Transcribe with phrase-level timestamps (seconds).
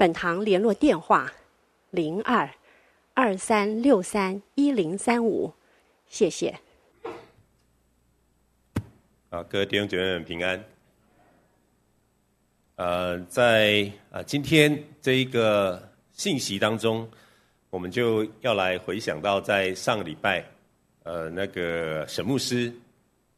[0.00, 1.30] 本堂联络电话：
[1.90, 2.48] 零二
[3.12, 5.52] 二三六三一零三五，
[6.06, 6.58] 谢谢。
[9.28, 10.64] 啊，各位弟兄姐妹们平安。
[12.76, 17.06] 呃，在啊今天这一个信息当中，
[17.68, 20.42] 我们就要来回想到在上个礼拜，
[21.02, 22.72] 呃，那个沈牧师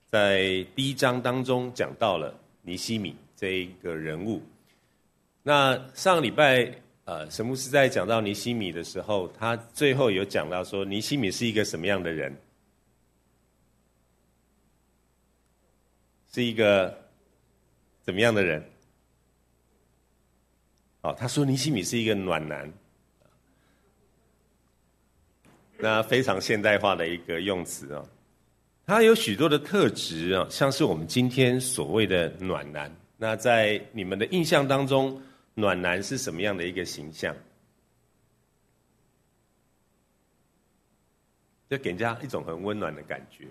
[0.06, 4.40] 在第一章当中讲到了尼西米这一个人物。
[5.42, 6.72] 那上个礼拜，
[7.04, 12.36] 呃，神牧师在讲到尼西米的时候，他最后有讲到说，尼西米是一个什么样的人？
[16.32, 16.96] 是一个
[18.02, 18.64] 怎么样的人？
[21.00, 22.72] 哦，他说尼西米是一个暖男，
[25.76, 28.08] 那非常现代化的一个用词哦。
[28.86, 32.94] 他有许多的特质啊，像是我们今天所谓的暖男。
[33.16, 35.20] 那在你们的印象当中，
[35.54, 37.34] 暖男是什么样的一个形象？
[41.68, 43.46] 就给人家一种很温暖的感觉。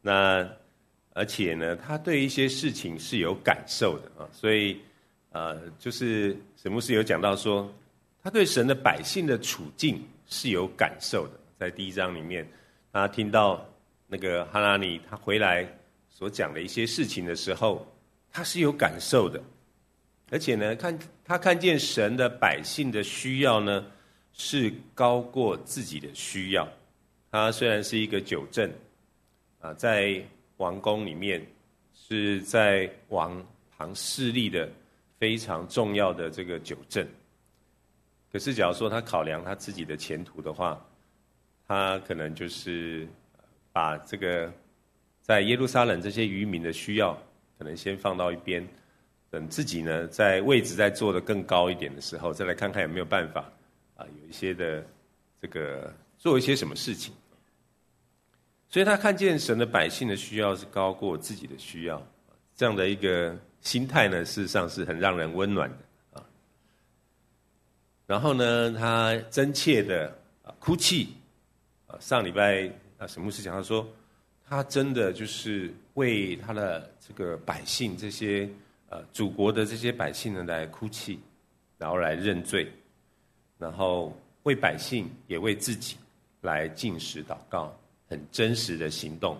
[0.00, 0.48] 那
[1.12, 4.80] 而且呢，他对一些事情是有感受的啊，所以
[5.30, 7.68] 呃，就是沈牧师有讲到说，
[8.22, 11.32] 他对神的百姓的处境是有感受的。
[11.58, 12.48] 在第一章里面，
[12.92, 13.68] 他听到
[14.06, 15.66] 那个哈拿尼他回来
[16.08, 17.84] 所讲的一些事情的时候，
[18.30, 19.42] 他是有感受的。
[20.30, 23.84] 而且呢，看他看见神的百姓的需要呢，
[24.32, 26.68] 是高过自己的需要。
[27.32, 28.70] 他虽然是一个酒政，
[29.60, 30.22] 啊，在
[30.56, 31.44] 王宫里面
[31.92, 33.44] 是在王
[33.76, 34.68] 旁势力的
[35.18, 37.06] 非常重要的这个酒政。
[38.32, 40.80] 可是，假如说他考量他自己的前途的话，
[41.66, 43.08] 他可能就是
[43.72, 44.52] 把这个
[45.22, 47.20] 在耶路撒冷这些渔民的需要，
[47.58, 48.64] 可能先放到一边。
[49.30, 53.48] 等自己呢，在位置再做得更高一点的时候，再来看看有没有办法
[53.96, 54.84] 啊，有一些的
[55.40, 57.14] 这个做一些什么事情。
[58.68, 62.04] 所以他看见神的百姓的需要是高过自己的需要，
[62.56, 66.26] 这样的一个心态呢，事实上是很让人温暖的啊。
[68.08, 70.12] 然后呢，他真切的
[70.42, 71.14] 啊哭泣
[71.86, 72.68] 啊，上礼拜
[72.98, 73.88] 啊沈牧师讲他说，
[74.48, 78.48] 他真的就是为他的这个百姓这些。
[78.90, 81.20] 呃，祖国的这些百姓呢，来哭泣，
[81.78, 82.68] 然后来认罪，
[83.56, 84.12] 然后
[84.42, 85.96] 为百姓也为自己
[86.40, 87.72] 来进食祷告，
[88.08, 89.38] 很真实的行动。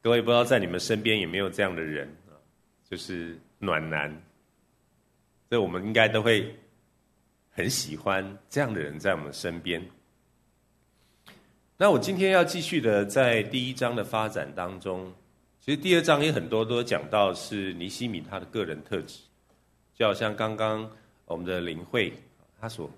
[0.00, 2.32] 各位不知道在你们身边有没有这样的人啊？
[2.88, 4.10] 就是暖男，
[5.50, 6.58] 所以我们应该都会
[7.50, 9.86] 很喜欢这样的人在我们身边。
[11.76, 15.12] 那我今天要继续的在第一章的发展当中。
[15.64, 19.20] 其实第二章也很多都讲到是尼西米他的个人特质，
[19.94, 20.90] 就好像刚刚
[21.24, 22.12] 我们的林慧
[22.60, 22.90] 他所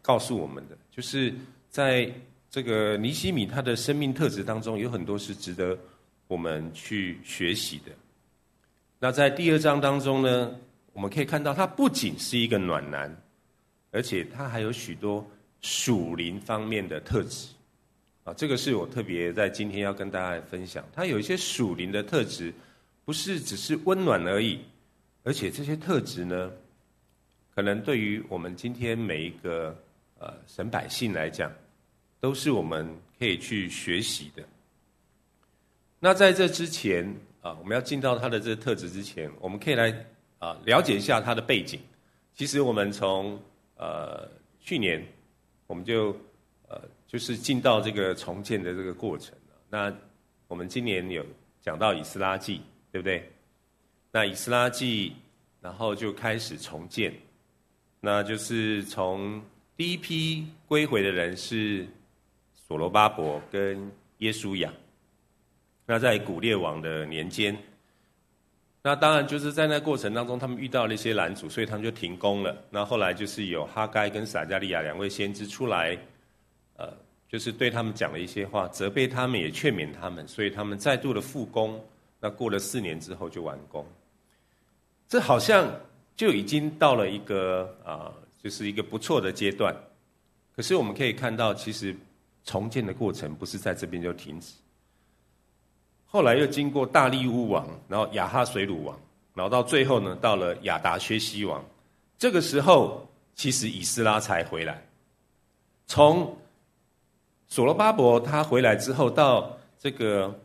[0.00, 1.34] 告诉我们的，就是
[1.68, 2.10] 在
[2.48, 5.78] 这个尼西米他的生命特质当中，有很多是值得
[6.28, 7.92] 我们去学习的。
[8.98, 10.58] 那在第二章当中呢，
[10.94, 13.14] 我们可以看到他不仅是一个暖男，
[13.90, 15.22] 而且他还有许多
[15.60, 17.48] 属灵方面的特质。
[18.28, 20.84] 啊，这个是我特别在今天要跟大家分享。
[20.92, 22.52] 它有一些属灵的特质，
[23.06, 24.58] 不是只是温暖而已，
[25.24, 26.52] 而且这些特质呢，
[27.54, 29.74] 可能对于我们今天每一个
[30.18, 31.50] 呃神百姓来讲，
[32.20, 32.86] 都是我们
[33.18, 34.42] 可以去学习的。
[35.98, 37.10] 那在这之前
[37.40, 40.04] 啊，我们要进到它的这个特质之前，我们可以来
[40.38, 41.80] 啊了解一下它的背景。
[42.34, 43.40] 其实我们从
[43.78, 44.28] 呃
[44.60, 45.02] 去年
[45.66, 46.14] 我们就
[46.68, 46.78] 呃。
[47.08, 49.34] 就是进到这个重建的这个过程。
[49.70, 49.92] 那
[50.46, 51.24] 我们今年有
[51.62, 52.60] 讲到以斯拉记，
[52.92, 53.26] 对不对？
[54.12, 55.14] 那以斯拉记，
[55.60, 57.12] 然后就开始重建。
[58.00, 59.42] 那就是从
[59.74, 61.86] 第一批归回的人是
[62.54, 64.70] 所罗巴伯跟耶书亚。
[65.86, 67.56] 那在古列王的年间，
[68.82, 72.54] 那当然就是在那过程当中，他们遇到了一些拦阻，所以他们就停工了。
[72.70, 75.98] 那后来就是有哈该跟撒迦利亚两位先知出来。
[77.28, 81.78] 就是对他们讲了一些话，责备他们，也劝勉他们，所以他们再度的复工。
[82.20, 83.86] 那过了四年之后就完工。
[85.06, 85.70] 这好像
[86.16, 89.74] 就已经到了一个啊、就是一个不错的阶段。
[90.56, 91.94] 可是我们可以看到，其实
[92.44, 94.54] 重建的过程不是在这边就停止。
[96.06, 98.98] 后来又经过大利乌王，然后亚哈水鲁王，
[99.34, 101.64] 然后到最后呢，到了亚达薛西王。
[102.18, 104.82] 这个时候，其实以斯拉才回来。
[105.86, 106.36] 从
[107.48, 110.38] 所罗巴伯他回来之后，到这个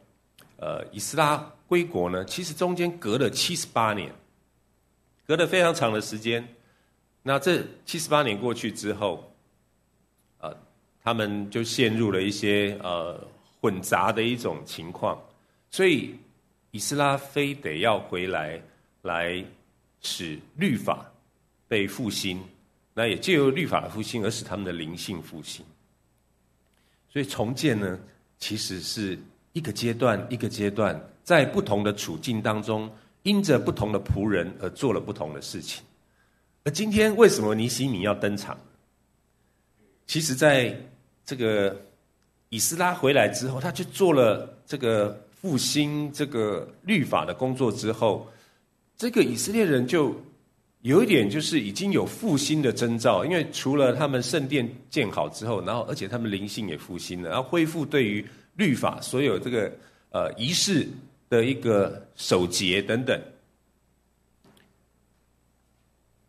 [0.58, 4.10] 呃以斯拉归国呢，其实中间隔了七十八年，
[5.28, 6.48] 隔了非常长的时间。
[7.22, 9.30] 那这七十八年过去之后，
[10.40, 10.56] 呃，
[11.04, 13.20] 他们就陷入了一些呃
[13.60, 15.22] 混杂的一种情况。
[15.72, 16.16] 所以，
[16.72, 18.62] 以斯拉非得要回来，
[19.02, 19.44] 来
[20.02, 21.06] 使律法
[21.68, 22.42] 被复兴，
[22.94, 25.66] 那也借由律法的复兴而使他们的灵性复兴。
[27.14, 28.00] 所以重建呢，
[28.40, 29.18] 其实是
[29.52, 35.84] 一个阶段一个阶段，在不同的处境当中，因着不同的仆人而做了不同的事情。
[36.64, 38.58] 而今天为什么尼西米要登场？
[40.08, 40.76] 其实，在
[41.24, 41.80] 这个
[42.50, 45.22] 以斯拉回来之后，他就做了这个。
[45.44, 48.32] 复兴这个律法的工作之后，
[48.96, 50.16] 这个以色列人就
[50.84, 58.26] 有一点就是已经有复兴的征兆，因为除了他们圣殿建好之后，然后而且他们灵性也复兴了，然后恢复对于
[58.56, 59.72] 律法所有这个
[60.12, 60.88] 呃仪式
[61.30, 63.20] 的一个守节等等，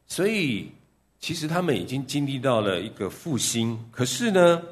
[0.07, 0.71] 所以
[1.21, 3.79] 其实他们已经经历到了一个复兴。
[3.91, 4.63] 可是呢，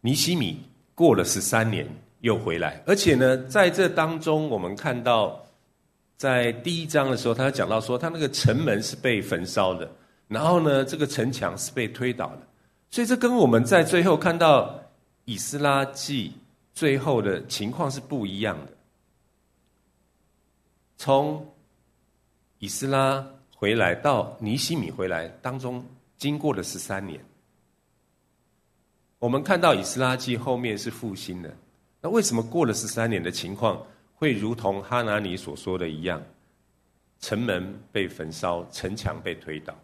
[0.00, 0.58] 尼西米
[0.94, 1.86] 过了十三年。
[2.20, 5.45] 又回来，而且呢，在这当中，我们看到，
[6.16, 9.90] 在第一章的时候，他讲到说，他那个城门是被焚烧的，
[10.28, 12.42] 然后呢，这个城墙是被推倒的，
[12.90, 14.82] 所以这跟我们在最后看到
[15.26, 16.32] 以斯拉记
[16.72, 18.72] 最后的情况是不一样的。
[20.96, 21.46] 从
[22.58, 23.22] 以斯拉
[23.54, 25.84] 回来到尼西米回来当中，
[26.16, 27.22] 经过了十三年，
[29.18, 31.54] 我们看到以斯拉记后面是复兴的。
[32.00, 33.82] 那为什么过了十三年的情况
[34.16, 36.22] 会如同哈拿尼所说的一样，
[37.20, 39.78] 城门被焚烧，城墙被推倒？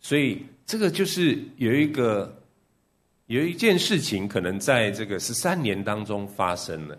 [0.00, 2.42] 所以这个就是有一个
[3.26, 6.98] 有一件事情可能在这个十三年当中发生了。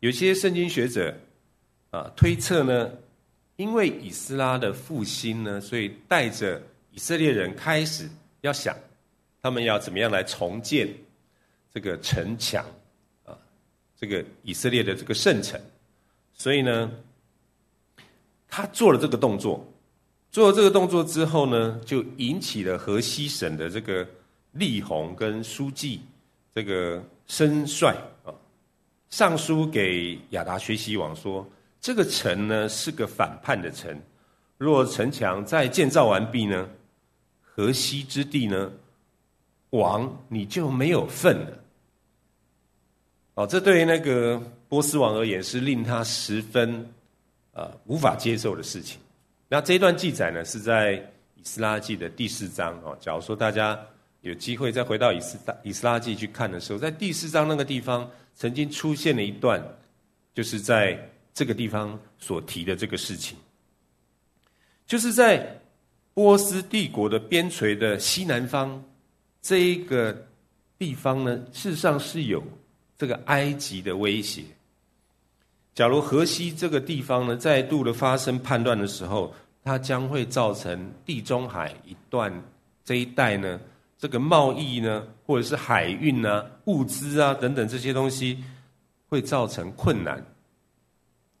[0.00, 1.12] 有些圣经学者
[1.90, 2.92] 啊推测呢，
[3.56, 6.62] 因为以斯拉的复兴呢，所以带着
[6.92, 8.08] 以色列人开始
[8.42, 8.76] 要想，
[9.42, 10.88] 他们要怎么样来重建。
[11.70, 12.64] 这个城墙，
[14.00, 15.60] 这个以色列的这个圣城，
[16.32, 16.88] 所以呢，
[18.48, 19.66] 他做了这个动作，
[20.30, 24.06] 做了这个动作之后呢，就引起了河西省的这个
[24.52, 26.00] 立宏跟书记
[26.54, 27.92] 这个申帅
[28.24, 28.30] 啊，
[29.10, 31.44] 上书给亚达薛西王说，
[31.80, 34.00] 这个城呢是个反叛的城，
[34.58, 36.68] 若城墙再建造完毕呢，
[37.42, 38.70] 河西之地呢，
[39.70, 41.64] 王你就没有份了。
[43.38, 44.36] 哦，这对于那个
[44.68, 46.84] 波斯王而言是令他十分、
[47.52, 48.98] 呃、无法接受的事情。
[49.48, 50.94] 那这一段记载呢，是在
[51.36, 52.98] 以斯拉记的第四章哦。
[53.00, 53.78] 假如说大家
[54.22, 59.62] 有机会再回到以斯大以斯拉记去看的时候，在第四章那个地方曾经出现了一段，
[60.34, 60.98] 就是在
[61.32, 63.38] 这个地方所提的这个事情，
[64.84, 65.60] 就是在
[66.12, 68.82] 波斯帝国的边陲的西南方
[69.40, 70.26] 这一个
[70.76, 72.42] 地方呢，事实上是有。
[72.98, 74.42] 这个埃及的威胁，
[75.72, 82.32] 假如河西这个地方呢再度的发生叛乱的时候，它将会造成地中海一段
[82.84, 83.60] 这一带呢，
[83.96, 88.42] 这个贸易呢，或者是海运啊、物资啊等等这些东西，
[89.08, 90.20] 会造成困难，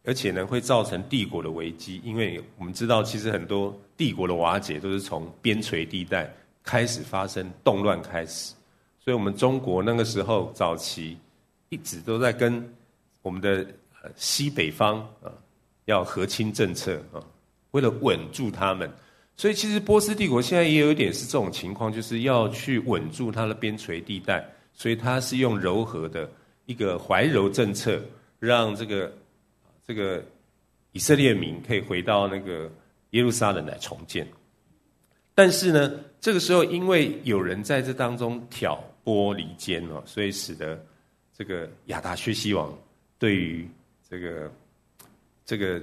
[0.04, 8.54] 而且呢会造成帝国的危机，因为我们知道，其实很多帝国的瓦解都是从边陲地带开始发生动乱开始，
[9.00, 11.18] 所以我们中国那个时候早期。
[11.70, 12.66] 一直都在跟
[13.20, 13.66] 我们的
[14.16, 15.32] 西北方啊，
[15.84, 17.20] 要和亲政策啊，
[17.72, 18.90] 为了稳住他们，
[19.36, 26.30] 所以其实波斯帝国现在也有一点是这种情况，就是要去稳住它的边陲地带，所以它是用柔和的
[26.64, 28.00] 一个怀柔政策，
[28.38, 29.12] 让这个
[29.86, 30.24] 这个
[30.92, 32.70] 以色列民可以回到那个
[33.10, 34.26] 耶路撒冷来重建。
[35.34, 40.82] 但是呢，这个时候因为有人在这当中挑拨离间哦，所以使得。
[41.38, 42.76] 这个亚达薛西王
[43.16, 43.68] 对于
[44.10, 44.52] 这个
[45.46, 45.80] 这个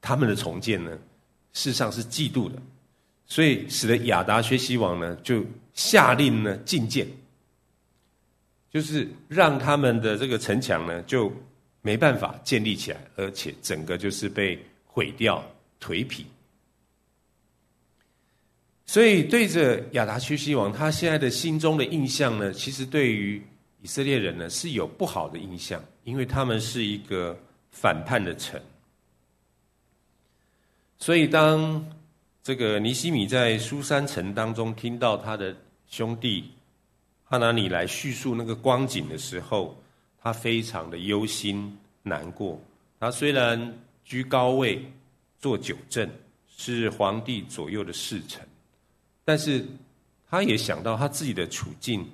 [0.00, 0.90] 他们的重建呢，
[1.52, 2.56] 事实上是嫉妒的，
[3.26, 7.06] 所以使得亚达薛西王呢就下令呢禁建，
[8.70, 11.30] 就是让他们的这个城墙呢就
[11.82, 15.44] 没办法建立起来，而且整个就是被毁掉、
[15.80, 16.24] 颓圮。
[18.86, 23.42] 所以对着亚达薛西王，他现在的心中的印象呢，其实对于
[23.80, 27.38] 以色列人呢是有不好的印象，因为他们是一个
[27.70, 28.60] 反叛的城。
[30.98, 31.84] 所以当
[32.42, 35.54] 这个尼西米在苏珊城当中听到他的
[35.86, 36.50] 兄弟
[37.24, 39.76] 哈拿尼来叙述那个光景的时候，
[40.20, 42.60] 他非常的忧心难过。
[42.98, 44.82] 他虽然居高位，
[45.38, 46.10] 做酒政，
[46.48, 48.44] 是皇帝左右的侍臣。
[49.24, 49.64] 但是，
[50.28, 52.04] 他也想到他自己的处境，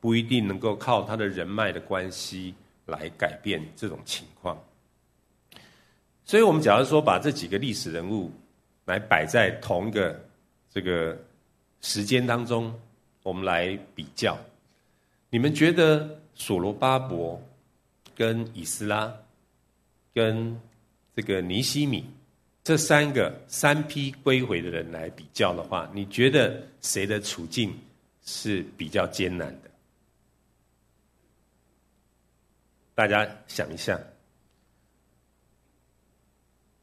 [0.00, 2.54] 不一定能够靠他的人脉的关系
[2.86, 4.58] 来改变这种情况。
[6.24, 8.30] 所以，我们假如说把这几个历史人物
[8.84, 10.22] 来摆在同一个
[10.70, 11.18] 这个
[11.80, 12.72] 时间当中，
[13.22, 14.38] 我们来比较，
[15.30, 17.42] 你们觉得所罗巴伯
[18.14, 19.12] 跟以斯拉
[20.12, 20.58] 跟
[21.16, 22.04] 这个尼希米？
[22.62, 27.74] 这三个三批归回的人来比较的话，你觉得谁的处境
[28.22, 29.67] 是比较艰难的？
[32.98, 33.96] 大家想一下，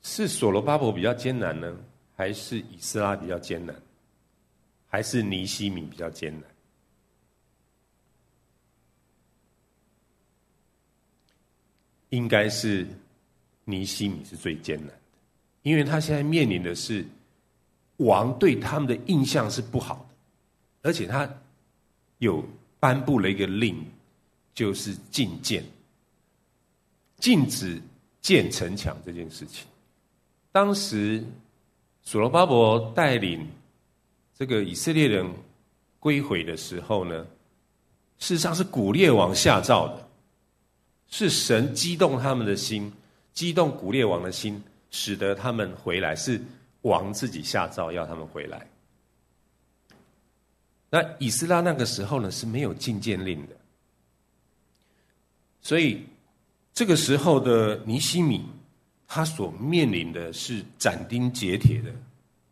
[0.01, 1.77] 是所罗巴伯比较艰难呢，
[2.15, 3.75] 还是以斯拉比较艰难，
[4.88, 6.50] 还是尼希米比较艰难？
[12.12, 12.88] 应该是
[13.65, 14.98] 尼希米是最艰难。
[15.63, 17.05] 因为他现在面临的是
[17.98, 21.29] 王对他们的印象是不好的，而且他
[22.19, 22.41] 有
[22.79, 23.86] 颁布了一个令，
[24.53, 25.62] 就是禁见，
[27.17, 27.81] 禁止
[28.22, 29.65] 建城墙这件事情。
[30.51, 31.24] 当时
[32.01, 33.48] 所罗巴伯带领
[34.38, 35.29] 这个以色列人
[36.00, 37.25] 归回的时候呢，
[38.19, 40.07] 事实上是古列王下诏的，
[41.07, 42.91] 是神激动他们的心，
[43.34, 44.63] 激动古列王的心。
[44.91, 46.41] 使得他们回来，是
[46.84, 48.65] 王自己下诏要他们回来。
[50.89, 53.57] 那以斯拉那个时候呢，是没有禁建令的，
[55.62, 56.05] 所以
[56.75, 58.46] 这个时候的尼西米，
[59.08, 61.89] 他所面临的是斩钉截铁的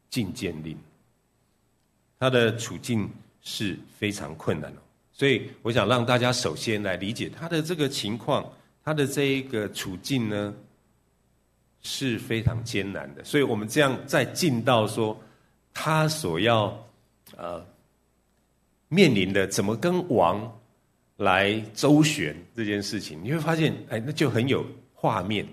[0.10, 0.77] 禁建令，
[2.18, 3.10] 他的处境
[3.42, 4.82] 是非常困难的。
[5.12, 8.50] 所以我想让大家首先来理解他的这个情况，
[8.82, 10.53] 他的这一个处境呢，
[11.82, 15.22] 是非常艰难的，所以我们这样再进到说，
[15.74, 16.74] 他所要
[17.36, 17.63] 呃
[18.88, 20.50] 面临的怎么跟王
[21.17, 25.48] 来周旋这件事情，你会发现，哎，那就很有画面，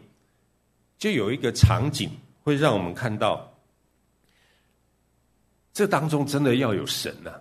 [0.99, 2.11] 就有一个场景
[2.43, 3.53] 会让我们看到，
[5.73, 7.41] 这当中真的要有神呐、啊。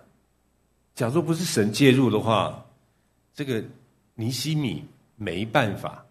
[0.94, 2.64] 假如不是神介入的话，
[3.34, 3.62] 这个
[4.14, 4.84] 尼希米
[5.16, 6.04] 没办法，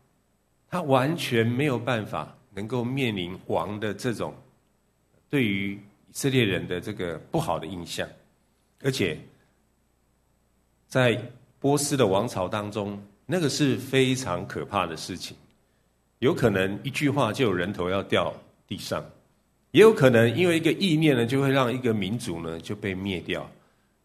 [0.69, 2.35] 他完全没有办法。
[2.51, 4.33] 能够面临王的这种
[5.29, 8.09] 对于以色列人的这个不好的印象，
[8.81, 9.17] 而且
[10.87, 11.21] 在
[11.59, 15.35] 波斯的王朝当中，那个是非常可怕的事情，
[16.19, 18.33] 有可能一句话就有人头要掉
[18.67, 19.03] 地上，
[19.71, 23.49] 也有可能因为一个意念呢，就会让一个民族呢就被灭掉。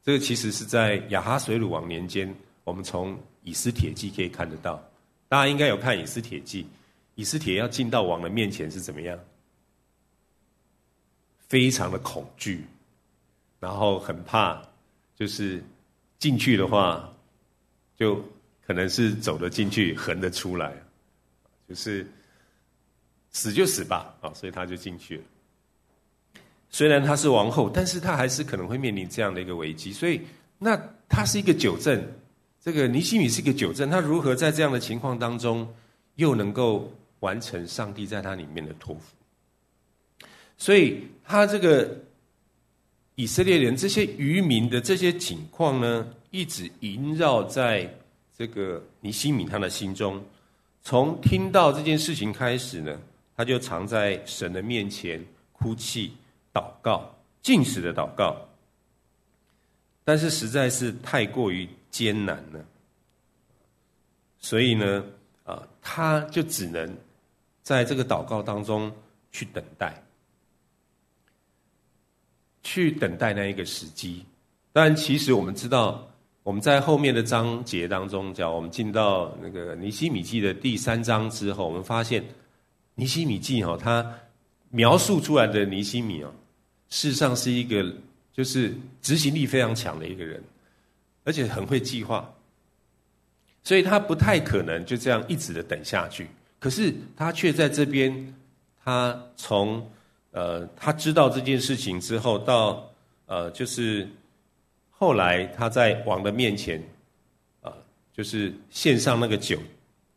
[0.02, 2.34] 这个其实是在亚哈水鲁王年间，
[2.64, 4.82] 我们从以斯帖记可以看得到，
[5.28, 6.66] 大家应该有看以斯帖记。
[7.14, 9.16] 以斯帖要进到王的面前是怎么样？
[11.48, 12.66] 非常的恐惧，
[13.60, 14.60] 然后很怕，
[15.14, 15.62] 就是
[16.18, 17.08] 进去的话，
[17.96, 18.22] 就
[18.66, 20.72] 可能是走得进去，横得出来，
[21.68, 22.06] 就是
[23.30, 24.32] 死就死吧啊！
[24.34, 25.22] 所以他就进去了。
[26.70, 29.92] 虽然他是王后，但是他还是可能会面临这样的一个危机。
[29.92, 30.20] 所以，
[30.58, 32.04] 那他是一个酒政，
[32.60, 35.72] 这个尼西米是一个酒政，他如何在这样的情况当中
[36.16, 36.92] 又能够？
[37.20, 40.26] 完成上帝在他里面的托付，
[40.58, 41.98] 所以他这个
[43.14, 47.88] 以色列人这些渔民的这些情况呢，一直萦绕在
[48.36, 50.20] 这个尼希米他的心中。
[50.82, 53.00] 从听到这件事情开始呢，
[53.36, 56.12] 他就常在神的面前哭泣、
[56.52, 57.08] 祷告、
[57.40, 58.36] 禁食的祷告，
[60.02, 62.64] 但是实在是太过于艰难了，
[64.40, 65.04] 所以呢，
[65.44, 66.96] 啊，他就只能。
[67.62, 68.94] 在这个祷告当中
[69.32, 70.02] 去等待，
[72.62, 74.22] 去等待那一个时机。
[74.70, 76.06] 但其实我们知道，
[76.44, 82.22] 我们在后面的章节当中，讲我们进到那个尼西米记的第三章之后，我们发现
[82.94, 84.06] 尼西米记哈，他
[84.68, 86.30] 描述出来的尼西米哦，
[86.90, 87.82] 事实上是一个
[88.30, 90.38] 就是执行力非常强的一个人，
[91.24, 92.30] 而且很会计划，
[93.62, 96.28] 所以他不太可能就这样一直的等下去。
[96.58, 98.34] 可是他却在这边，
[98.84, 99.82] 他从
[100.30, 102.86] 呃他知道这件事情之后，到
[103.24, 104.06] 呃就是
[105.04, 106.82] 后来他在王的面前，
[107.60, 107.70] 啊、
[108.10, 109.58] 就是献上那个酒，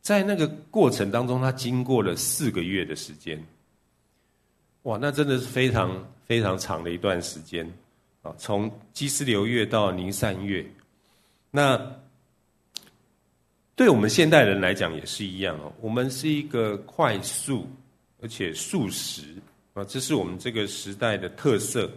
[0.01, 3.37] 在那个过程当中，他经过了四个月的时间。
[4.83, 7.69] 哇，那真的是非常非常长的一段时间
[8.21, 8.33] 啊！
[8.37, 10.65] 从基斯流月到尼散月，
[11.51, 11.77] 那
[13.75, 15.73] 对我们现代人来讲也是一样哦。
[15.81, 17.67] 我们是一个快速
[18.21, 19.35] 而且速食
[19.73, 21.91] 啊，这是我们这个时代的特色。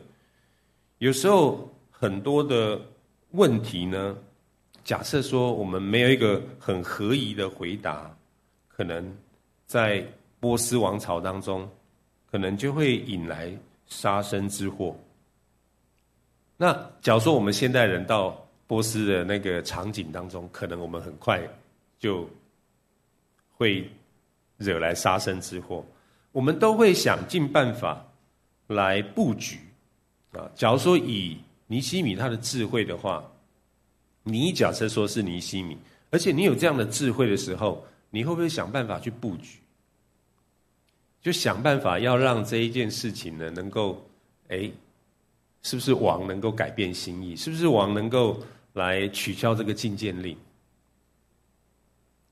[0.99, 2.81] 有时候很多的
[3.33, 4.17] 问题呢，
[4.83, 8.11] 假设说我们没有一个很合宜的回答，
[8.69, 9.15] 可能
[9.67, 10.05] 在
[10.41, 11.69] 波斯王朝当中。
[12.33, 13.53] 可能就会引来
[13.89, 14.97] 杀身之祸。
[16.57, 21.43] 那假如说我们现代人到波斯的那个场景当中，可能我们很快
[21.99, 22.31] 就
[23.57, 23.91] 会
[24.59, 25.85] 惹来杀身之祸。
[26.31, 28.07] 我们都会想尽办法
[28.69, 29.59] 来布局
[30.31, 30.49] 啊。
[30.55, 31.37] 假如说以
[31.71, 33.25] 尼西米他的智慧的话，
[34.25, 35.79] 你假设说是尼西米，
[36.11, 39.61] 而且你有这样的智慧的时候，你会不会想办法去布局？
[41.23, 44.05] 就想办法要让这一件事情呢，能够，
[44.49, 44.69] 哎，
[45.63, 47.37] 是不是王能够改变心意？
[47.37, 50.37] 是不是王能够来取消这个禁见令？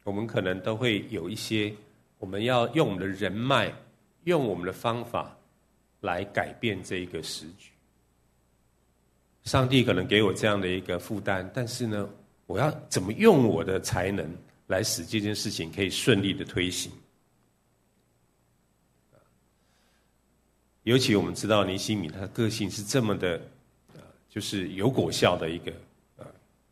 [0.02, 1.72] 我们可能都会有一些，
[2.18, 3.72] 我们要用我们的人脉，
[4.24, 5.38] 用我们的方法
[6.00, 7.70] 来改变这一个时局。
[9.48, 12.06] 上帝可能给我这样的一个负担，但是呢，
[12.44, 14.30] 我要怎么用我的才能
[14.66, 16.92] 来使这件事情可以顺利的推行？
[20.82, 23.40] 尤其我们知道尼西米他的个性是这么的，
[23.94, 25.72] 呃，就是有果效的一个，
[26.18, 26.26] 呃，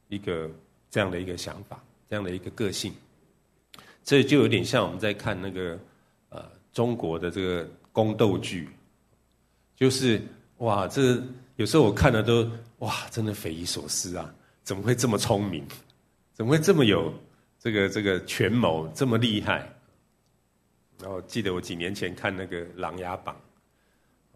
[0.08, 0.50] 一个
[0.90, 2.92] 这样的一个想法，这样的一个个性，
[4.04, 5.78] 这就有点像我们在看那个
[6.28, 8.68] 呃中国的这个宫斗剧，
[9.74, 10.20] 就是
[10.58, 11.22] 哇，这
[11.56, 15.66] 有时候我看了都哇，真的匪夷所思啊，怎么会这么聪明？
[16.34, 17.12] 怎么会这么有
[17.58, 19.70] 这个这个权谋这么厉害？
[21.00, 23.34] 然后记得我几年前看那个《琅琊榜》。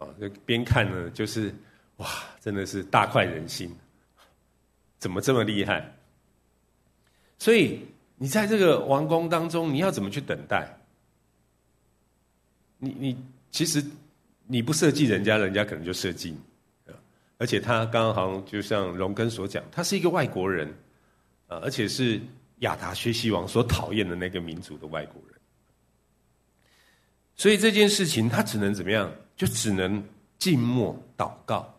[0.02, 1.54] 啊，就边看呢，就是
[1.98, 2.08] 哇，
[2.40, 3.70] 真的是大快人心，
[4.98, 5.94] 怎么这么厉害？
[7.38, 7.80] 所以
[8.16, 10.74] 你在这个王宫当中，你要怎么去等待？
[12.78, 13.84] 你你其实
[14.46, 16.38] 你不设计人家，人家可能就设计你。
[17.40, 20.68] 而且他刚刚好就像荣根所讲，他是一个外国人
[21.46, 22.20] 啊，而且是
[22.58, 25.40] 亚达薛西王所讨厌的那个民族的外国人。
[27.34, 29.10] 所以这件事情，他只能怎么样？
[29.36, 30.04] 就只能
[30.38, 31.74] 静默祷告。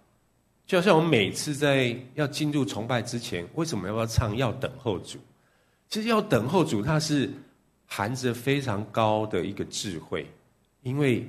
[0.65, 5.19] 就好像我们每次在要进入崇拜之前，为什么要不要唱要等候主？
[5.89, 7.29] 其实要等候主，它是
[7.85, 10.25] 含着非常高的一个智慧，
[10.81, 11.23] 因为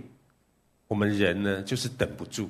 [0.89, 2.49] 我们人呢就是等不住，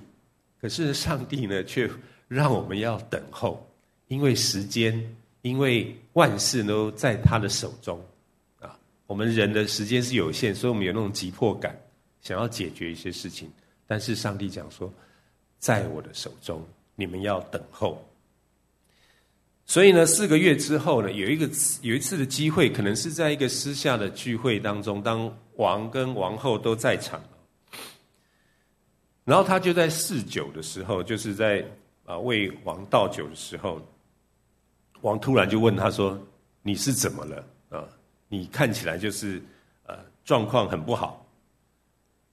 [0.62, 1.90] 可是上帝呢却
[2.28, 3.68] 让我们要等候，
[4.06, 4.96] 因为时间，
[5.42, 8.00] 因为万事都在他的手中
[8.60, 8.78] 啊。
[9.08, 11.76] 我们人的时间是有限，所以我们有那种急迫感，
[12.20, 13.50] 想要解决一些事情。
[13.88, 14.90] 但是上帝讲说，
[15.58, 18.00] 在我的手中，你们要等候。
[19.66, 21.50] 所以呢，四个月之后呢，有一个
[21.82, 27.22] 有一次的机会，可能是在一个私下的聚会当中，当王跟王后都在场，
[29.24, 31.64] 然后他就在试酒的时候，就是在
[32.04, 33.80] 啊为王倒酒的时候，
[35.00, 36.18] 王突然就问他说
[36.62, 37.84] ：“你是怎么了？”啊。
[38.28, 39.42] 你看起来就是，
[39.84, 41.22] 呃，状况很不好，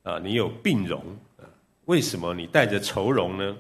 [0.04, 1.04] 啊，你有病容，
[1.38, 1.44] 啊，
[1.88, 3.58] 为什么你带着愁容呢？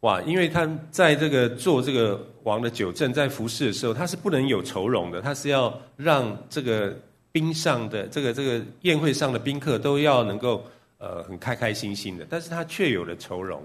[0.00, 6.98] 哇，因为他在这个做这个王的酒政，在服侍的时候，他是不能有愁容的，他是要让这个
[7.30, 10.64] 宾上的这个这个宴会上的宾客都要能够
[11.00, 13.60] 呃很开开心心的，但是他却有了愁容，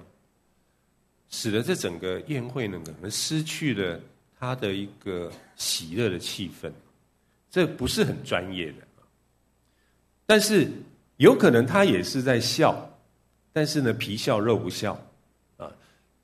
[1.29, 3.99] 使得这整个宴会呢可能失去了。
[4.37, 6.69] 他的一个喜乐的气氛，
[7.49, 8.85] 这不是很专业的，
[10.25, 10.69] 但是
[11.15, 12.87] 有可能他也是在笑，
[13.53, 14.93] 但是呢，皮笑肉不笑
[15.55, 15.71] 啊。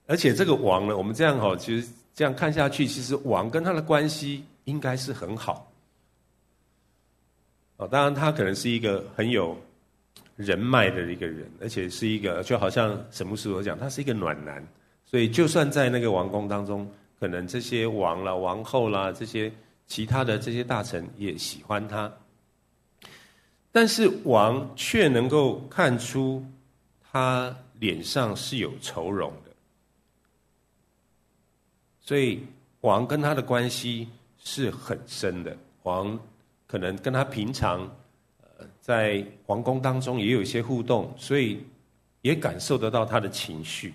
[0.08, 5.72] 而且这个王呢，我们这样哈，其实这样看下去，其实王跟他的关系应该是很好。
[7.78, 9.58] 哦，当然他可能是一个很有
[10.42, 14.62] 人脉的一个人，而且是一个就好像沈牧师所讲，他是一个暖男，
[15.06, 16.90] 所以就算在那个王宫当中。
[17.22, 19.54] 可能这些王啦、王后啦，这些
[19.86, 22.12] 其他的这些大臣也喜欢他，
[23.72, 26.44] 但是王却能够看出
[27.12, 29.52] 他脸上是有愁容的，
[32.00, 32.44] 所以
[32.80, 35.56] 王跟他的关系是很深的。
[35.84, 36.20] 王
[36.66, 37.88] 可能跟他平常
[38.82, 41.64] 在皇宫当中也有一些互动，所以
[42.22, 43.94] 也感受得到他的情绪。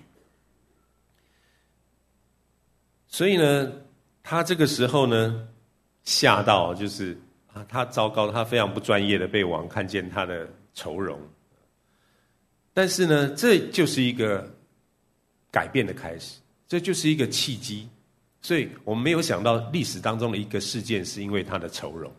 [3.09, 3.73] 所以呢，
[4.23, 5.49] 他这个时候呢，
[6.05, 7.19] 吓到就是
[7.53, 11.21] 啊，他糟糕，他非常不专业的被王看见他的愁容。
[12.73, 14.49] 但是呢，这就是一个
[15.51, 17.89] 改变的开始，这就是一个契机。
[18.41, 22.13] 所以我们没有想到历史当中的一个事件是因为他的愁容。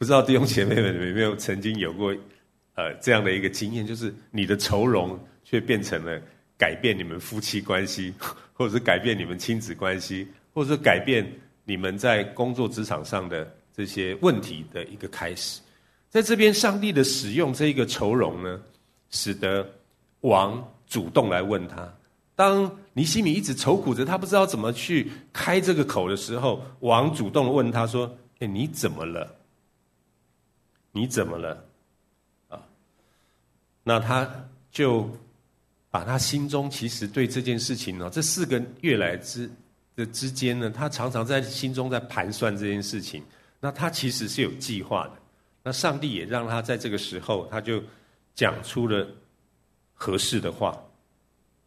[0.00, 2.16] 不知道弟兄姐妹们有没有曾经有过
[2.74, 6.18] 呃这样的一个经验，就是你的愁容却变成了
[6.56, 8.14] 改变你们夫妻关系，
[8.54, 11.30] 或者是改变你们亲子关系，或者是改变
[11.66, 15.60] 你们在工作职场上的这些问题的一个开始。
[16.08, 18.58] 在这边，上帝的使用这一个愁容呢，
[19.10, 19.70] 使得
[20.22, 21.86] 王主动来问他。
[22.34, 28.10] 当尼西米一直愁苦着，他不知道怎么去开这个口的时候，王主动问他说
[28.40, 29.36] ：“哎，你怎么了？
[30.92, 31.64] 你怎么了？”
[32.48, 32.62] 啊，
[33.82, 34.28] 那他
[34.70, 35.10] 就
[35.90, 39.50] 把他心中其实对这件事情呢，这四个月来之
[39.96, 43.22] 的之间呢，他常常在心中在盘算这件事情。
[43.60, 45.12] 那他其实是有计划的。
[45.62, 47.82] 那上帝也让他在这个时候，他就。
[48.32, 49.06] 讲出了
[49.92, 50.80] 合适的话，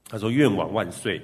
[0.07, 1.21] 他说：“愿王万岁！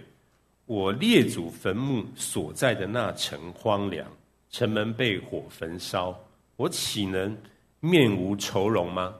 [0.66, 4.06] 我列祖坟墓所在的那城荒凉，
[4.52, 6.14] 城门被火焚烧，
[6.58, 7.36] 我岂能
[7.80, 9.16] 面无愁容吗？”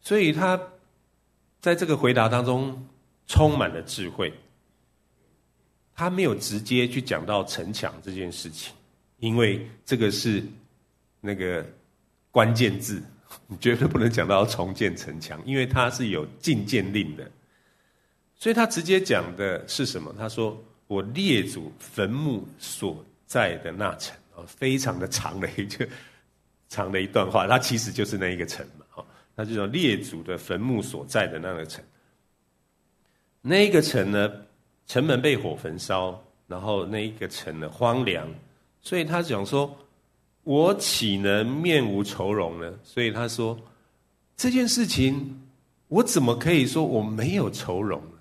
[0.00, 0.60] 所以他
[1.60, 2.86] 在这个回答当中
[3.26, 4.32] 充满了智慧。
[5.94, 8.74] 他没有直接去讲到城墙这件事情，
[9.18, 10.44] 因为这个是
[11.20, 11.64] 那个
[12.30, 13.02] 关键字。
[13.48, 17.28] 你绝对不能讲到重建城墙，因为他是有禁建令的，
[18.36, 20.14] 所以他直接讲的是什么？
[20.16, 25.86] 他说：“我列祖坟墓所在的那城啊，非常的长的一个
[26.68, 31.84] 长的一段话，它其实就是那一个城嘛，哈，那就说列祖的坟墓所在的那个城，
[33.42, 34.30] 那一个城呢，
[34.86, 38.28] 城门被火焚烧，然后那一个城呢荒凉，
[38.80, 39.76] 所以他讲说。”
[40.46, 42.72] 我岂能面无愁容呢？
[42.84, 43.58] 所以他说
[44.36, 45.42] 这件事情，
[45.88, 48.18] 我怎么可以说我没有愁容呢？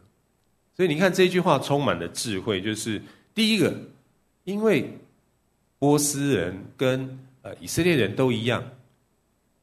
[0.75, 2.99] 所以你看这句话充满了智慧，就是
[3.35, 3.71] 第一个，
[4.43, 4.91] 因为
[5.77, 8.63] 波斯人跟呃以色列人都一样，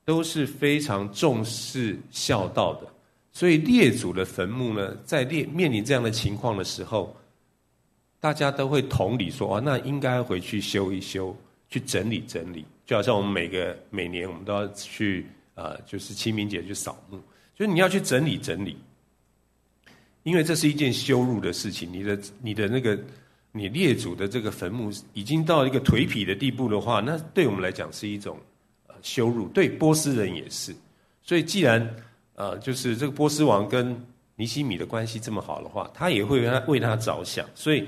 [0.04, 2.86] 都是非常重视孝道的，
[3.32, 7.16] 所以列祖的坟墓呢，在列面临这样的情况的时候，
[8.20, 11.36] 大家都会同理说：啊，那应该回去修一修。
[11.72, 17.16] 去整理整理，就好像我们每个每年我们都要去呃，就是清明节去扫墓，
[17.54, 18.76] 就是你要去整理整理，
[20.22, 21.90] 因为这是一件羞辱的事情。
[21.90, 22.98] 你的你的那个
[23.52, 28.38] 你列祖的这个坟墓已经到一个颓圮的地步的话，那对我们来讲是一种
[28.88, 30.74] 呃羞辱，对波斯人也是。
[31.22, 31.96] 所以既然
[32.34, 33.94] 呃，就是这个波斯王跟
[34.34, 37.86] 尼西米的关系这么好的话，他也会为他为他着想，所以。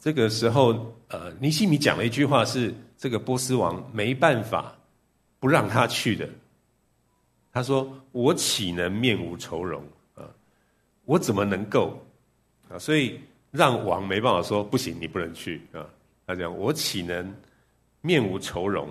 [0.00, 4.76] 这个时候，呃，尼西米讲了一句话，是这个波斯王没办法
[5.40, 6.28] 不让他去的。
[7.50, 9.82] 他说：“我岂能面无愁容
[10.14, 10.28] 啊？
[11.06, 11.98] 我怎么能够
[12.68, 12.78] 啊？
[12.78, 13.18] 所以
[13.54, 15.86] 让王没办法说不行，你不能去啊。”
[16.26, 17.32] 他讲：“我岂能
[18.00, 18.88] 面无愁容？”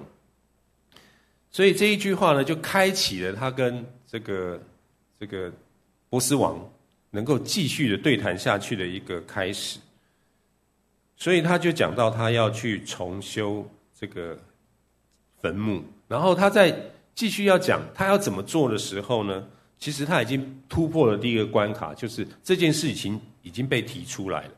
[1.52, 4.60] 所以这一句话呢，就开启了他跟这个
[5.20, 5.52] 这个
[6.10, 6.58] 波斯王
[7.12, 9.80] 能够继续的对谈下去的一个开始。
[11.18, 14.38] 所以他就讲到他要去重修这个
[15.42, 16.76] 坟墓，然后他在
[17.14, 19.48] 继续要讲他要怎么做的时候呢，
[19.78, 24.52] 其实他已经突破了第一个关卡，就是这件事情已经被提出来了。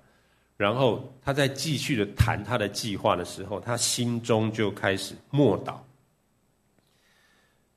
[0.55, 5.75] 然后他在继续的谈他的计划的时候，他心中就开始默祷，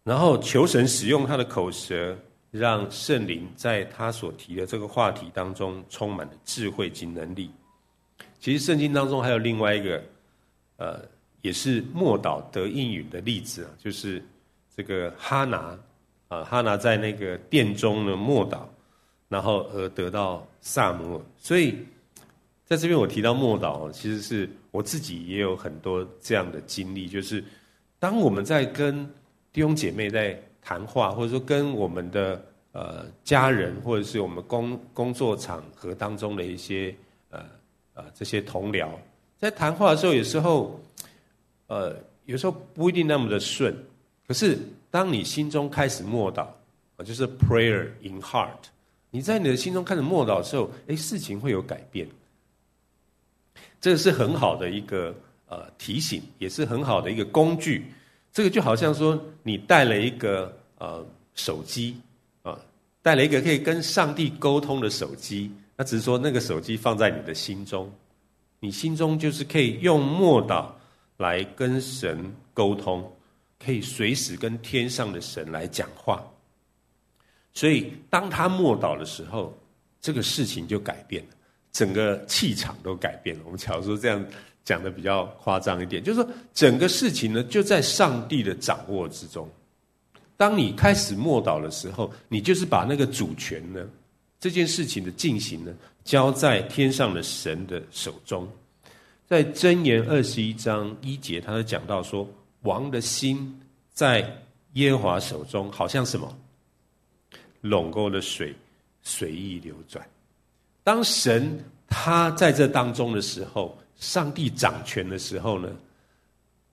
[0.05, 2.17] 然后求神使用他的口舌，
[2.53, 7.51] 让圣灵在他所提的这个话题当中充满了智慧及能力。
[8.39, 10.01] 其实圣经当中还有另外一个，
[10.77, 11.03] 呃，
[11.43, 14.25] 也是默祷得应允的例子啊，就是
[14.77, 15.77] 这个哈拿
[16.29, 18.61] 啊，哈拿在那个殿中呢默祷，
[19.29, 21.23] 然后而得到萨摩。
[21.37, 21.79] 所以
[22.65, 27.43] 在这边我提到默祷，其实是我自己也有很多这样的经历，就是
[27.99, 29.05] 当我们在跟
[29.53, 36.95] 弟兄姐妹在谈话，或者说跟我们的呃家人，或者是我们工工作场合当中的一些
[37.31, 37.45] 呃。
[37.99, 38.91] 啊，这些同僚
[39.39, 40.81] 在谈话的时候，有时候，
[41.67, 43.77] 呃，有时候不一定那么的顺。
[44.25, 44.57] 可是，
[44.89, 46.47] 当你心中开始默祷，
[47.05, 48.69] 就是 prayer in heart，
[49.11, 52.07] 你在你的心中开始默祷的时候，哎，事情会有改变。
[53.81, 55.15] 这个是很好的一个
[55.47, 57.87] 呃提醒，也是很好的一个工具。
[58.33, 61.97] 这个就好像说，你带了一个呃手机
[62.43, 62.59] 啊，
[63.03, 65.51] 带了一个可以跟上帝沟通的手机。
[65.77, 67.91] 那只是说，那个手机放在你的心中，
[68.61, 70.67] 你心中就是可以用默祷
[71.17, 73.11] 来跟神沟通，
[73.65, 76.23] 可以随时跟天上的神来讲话。
[77.59, 79.53] 所以，当他默祷的时候，
[80.01, 81.31] 这个事情就改变了，
[81.73, 83.43] 整个气场都改变了。
[83.47, 84.25] 我们假如说这样
[84.63, 89.49] 讲的比较夸张一点，就是说整个事情呢就在上帝的掌握之中。
[90.37, 93.85] 当你开始默祷的时候，你就是把那个主权呢，
[94.39, 98.49] 这件事情的进行呢，交在天上的神的手中。
[99.27, 102.25] 在箴言二十一章一节，他就讲到说，
[102.63, 103.61] 王的心
[103.93, 104.33] 在
[104.75, 106.39] 耶和华手中，好像什么？
[107.63, 108.55] 陇沟的水
[109.03, 110.07] 随意流转。
[110.85, 115.69] 当神他在这当中的时候，上帝掌权的时候呢，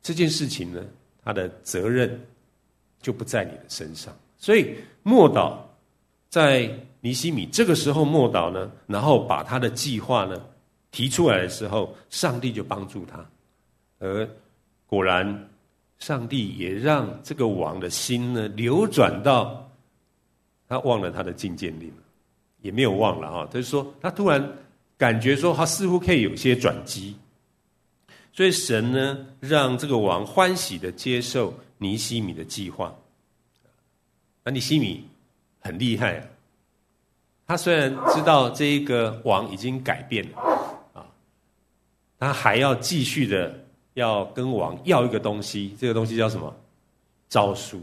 [0.02, 0.84] 这件事情呢，
[1.24, 2.19] 他的责任
[3.02, 4.15] 就不在你的身上。
[4.38, 5.58] 所以默祷
[6.30, 6.69] 在
[7.02, 10.41] 尼西米这个时候默祷呢，然后把他的计划呢
[10.91, 13.26] 提出来的时候，上帝就帮助他。
[14.00, 14.28] 而
[14.86, 15.50] 果然，
[16.00, 19.62] 上帝也让这个王的心呢流转到。
[20.67, 21.91] 他忘了他的禁谏令，
[22.62, 23.47] 也没有忘了哈。
[23.51, 24.51] 他就说，他突然
[24.97, 27.15] 感觉说，他似乎可以有些转机，
[28.34, 32.95] 所以神呢，让这个王欢喜的接受尼西米的计划。
[34.43, 35.08] 那尼西米
[35.60, 36.25] 很厉害啊，
[37.45, 40.38] 他虽然知道这一个王已经改变了
[40.93, 41.06] 啊，
[42.19, 43.54] 他还要继续的
[43.93, 46.56] 要跟王要一个东西，这个东西叫什么？
[47.28, 47.82] 诏书。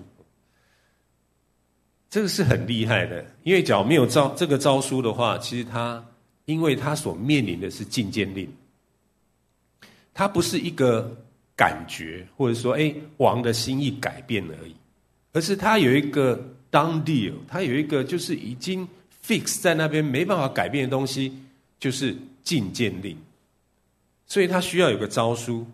[2.12, 6.05] 这个是很厉害的，因为假如没有诏这个诏书的话，其实他
[6.44, 8.46] 因为他所面临的是禁谏令，
[10.12, 11.11] 他不是一个
[11.57, 14.77] 感觉或者说哎王的心意改变而已，
[15.33, 16.38] 而是他有一个
[16.70, 18.87] done deal，他有一个就是已经
[19.27, 21.35] fix 在那边没办法改变的东西，
[21.81, 23.16] 就是禁谏令，
[24.27, 25.66] 所以他需要有个诏书。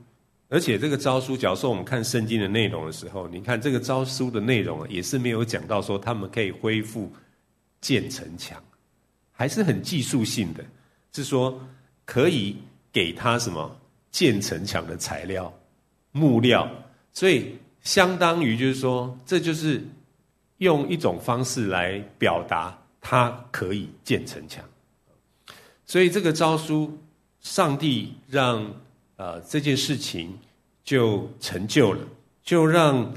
[0.51, 7.13] 而且这个诏书，假如说我们看圣经的内容的时候，你看这个诏书的内容啊也是没有讲到说他们可以恢复
[7.83, 8.59] 建城墙，
[9.31, 10.65] 还是很技术性的，
[11.13, 11.61] 是说
[12.07, 12.57] 可以
[12.91, 13.79] 给他什么
[14.11, 15.53] 建城墙的材料、
[16.13, 16.67] 木料，
[17.13, 19.87] 所以相当于就是说，这就是
[20.57, 24.65] 用一种方式来表达他可以建城墙。
[25.85, 26.99] 所以这个诏书，
[27.41, 28.67] 上帝让。
[29.19, 30.33] 呃，这件事情
[30.85, 32.01] 就成就了，
[32.45, 33.13] 就让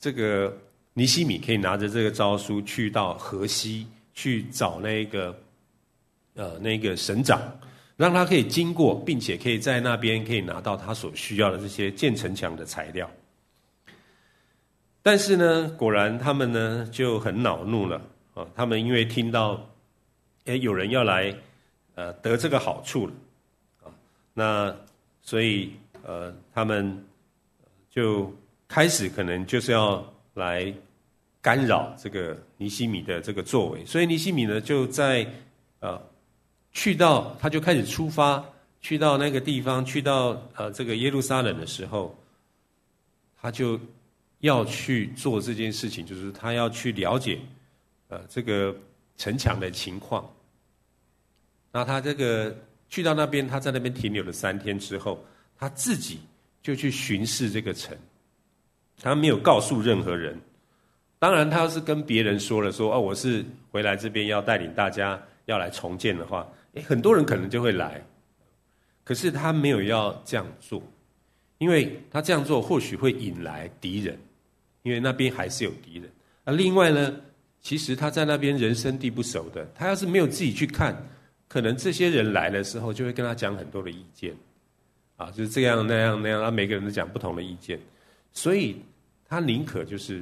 [0.00, 0.52] 这个
[0.94, 5.38] 尼西米可以拿着这个诏书去到河西去找那个
[6.34, 7.40] 呃那个省长，
[7.96, 13.08] 让他可以经过，并且可以在那边可以拿到他所需要的这些建城墙的材料。
[15.04, 18.02] 但是呢，果然他们呢就很恼怒了
[18.34, 18.44] 啊！
[18.56, 19.64] 他们因为听到
[20.46, 21.32] 哎有人要来
[21.94, 23.12] 呃得这个好处了
[23.84, 23.86] 啊，
[24.32, 24.76] 那。
[25.26, 27.02] 所以，呃，他们
[27.88, 28.30] 就
[28.68, 30.70] 开始可能就是要来
[31.40, 33.82] 干扰这个尼西米的这个作为。
[33.86, 35.26] 所以尼西米呢，就在
[35.80, 35.98] 呃
[36.72, 38.44] 去到他就开始出发，
[38.82, 42.14] 去到那个地方，去到呃这个耶路撒冷的时候，
[43.40, 43.80] 他就
[44.40, 47.40] 要去做这件事情，就是他要去了解
[48.08, 48.76] 呃这个
[49.16, 50.30] 城墙的情况。
[51.72, 52.54] 那他这个。
[52.94, 55.18] 去到那边，他在那边停留了三天之后，
[55.58, 56.20] 他自己
[56.62, 57.92] 就去巡视这个城，
[59.02, 60.40] 他没有告诉任何人。
[61.18, 68.00] 当然，他要是跟别人说了说，哦，我是回来这边要带领大家要来重建的话，诶，很多人可能就会来。
[69.02, 70.80] 可是他没有要这样做，
[71.58, 74.16] 因为他这样做或许会引来敌人，
[74.84, 76.08] 因为那边还是有敌人。
[76.44, 77.12] 那另外呢，
[77.60, 80.96] 其实他在那边人生地不熟的，他要是没有自己去看。
[81.54, 84.34] 可能这些人来的时候，就会跟他讲很多的意见，
[85.16, 87.78] 啊，就是这样那样那样，他每个人都讲不同的意见，
[88.32, 88.74] 所以
[89.28, 90.20] 他宁可就是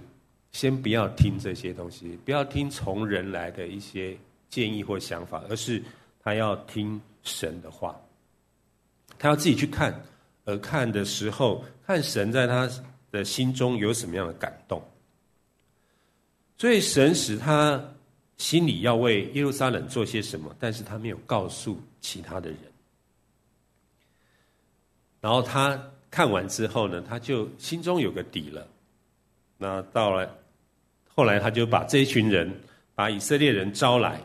[0.50, 4.14] 先不要听这些东西，不要听从人来的一些
[4.50, 5.82] 建议或想法，而是
[6.22, 7.98] 他要听神的话，
[9.18, 9.98] 他要自己去看，
[10.44, 12.68] 而看的时候，看神在他
[13.10, 14.82] 的心中有什么样的感动，
[16.58, 17.82] 所以神使他。
[18.42, 22.58] 心里要为耶路撒冷做些什么，但是他没有告诉其他的人。
[25.20, 28.66] 然后他看完之后呢，他就心中有个底了。
[29.58, 30.36] 那到了
[31.14, 32.52] 后来，他就把这一群人，
[32.96, 34.20] 把以色列人招来，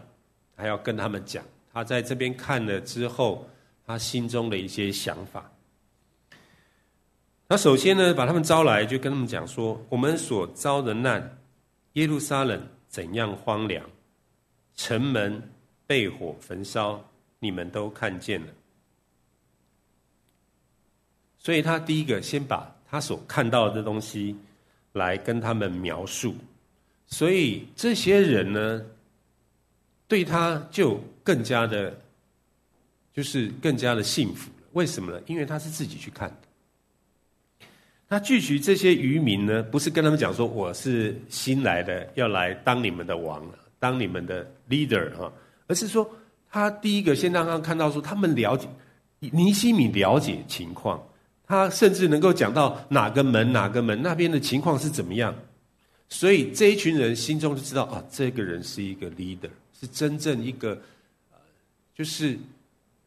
[0.55, 3.47] 还要跟他们讲他在这边看了之后，
[3.85, 5.47] 他心中的一些想法。
[7.47, 11.37] 那首先呢，把他们招来，就跟他们讲说：我们所遭的难，
[11.93, 13.87] 耶路撒冷怎样荒凉，
[14.77, 15.41] 城门
[15.85, 17.03] 被火焚烧，
[17.39, 18.47] 你们都看见了。
[21.37, 24.35] 所以他第一个先把他所看到的东西
[24.93, 26.35] 来跟他们描述，
[27.07, 28.85] 所以这些人呢，
[30.07, 31.97] 对他就更加的，
[33.13, 34.67] 就是更加的幸福了。
[34.73, 35.21] 为什么呢？
[35.25, 37.67] 因为他是自己去看的。
[38.09, 43.45] 他聚集这些渔民呢，不是跟他们讲说我是新来的，要来当你们的王，
[43.87, 45.31] 当你们的 leader 哈，
[45.65, 46.09] 而是说
[46.51, 48.67] 他第一个先让他看到说他们了解
[49.19, 51.01] 尼西米了解情况，
[51.45, 55.33] 他甚至能够讲到哪个门哪个门那边的情况是怎么样，
[56.09, 60.77] 所以这一群人心中就知道啊，这个人是一个 leader，是真正一个
[61.95, 62.37] 就是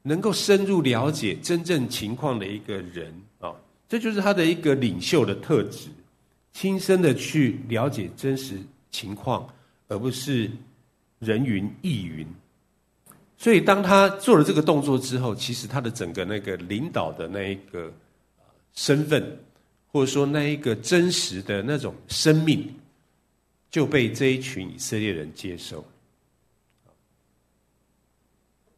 [0.00, 3.52] 能够深入了解真正情况的一个人啊。
[3.86, 5.88] 这就是他的一个领袖的特质，
[6.54, 8.56] 亲身的去了解真实
[8.90, 9.46] 情况，
[9.88, 10.50] 而不是
[11.20, 12.26] 人云亦云。
[13.38, 17.92] 所以，当他做了这个动作之后，其实他的整个那个领导的那一个
[18.74, 19.38] 身份，
[19.92, 22.74] 或者说那一个真实的那种生命，
[23.70, 25.84] 就被这一群以色列人接受。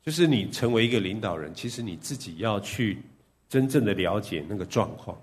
[0.04, 2.98] 就是你成为一个领导人，其实你自己要去。
[3.48, 5.20] 真正的了解那个状况，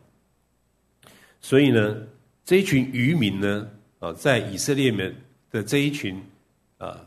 [1.41, 1.97] 所以呢，
[2.45, 5.15] 这一群渔民呢，啊，在以色列们
[5.49, 6.23] 的这一群
[6.77, 7.03] 啊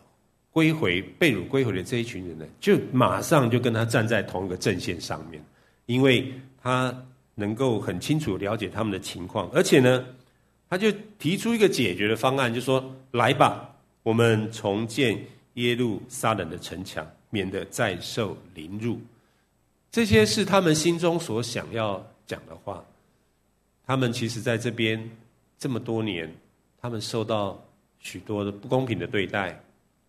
[0.53, 5.43] 归回被掳归回的这一群人呢，就马上就跟他站在同一个阵线上面，
[5.87, 6.31] 因为
[6.62, 6.95] 他
[7.35, 10.05] 能够很清楚了解他们的情况，而且呢，
[10.69, 15.19] 他就提出一个解决的方案，就说：“来吧，我们重建
[15.55, 19.01] 耶路撒冷的城墙，免得再受凌辱。”
[19.91, 22.85] 这些是他们心中所想要讲的话。
[23.85, 25.11] 他们其实在这边
[25.59, 26.33] 这么多年，
[26.81, 27.61] 他们受到
[27.99, 29.61] 许多的不公平的对待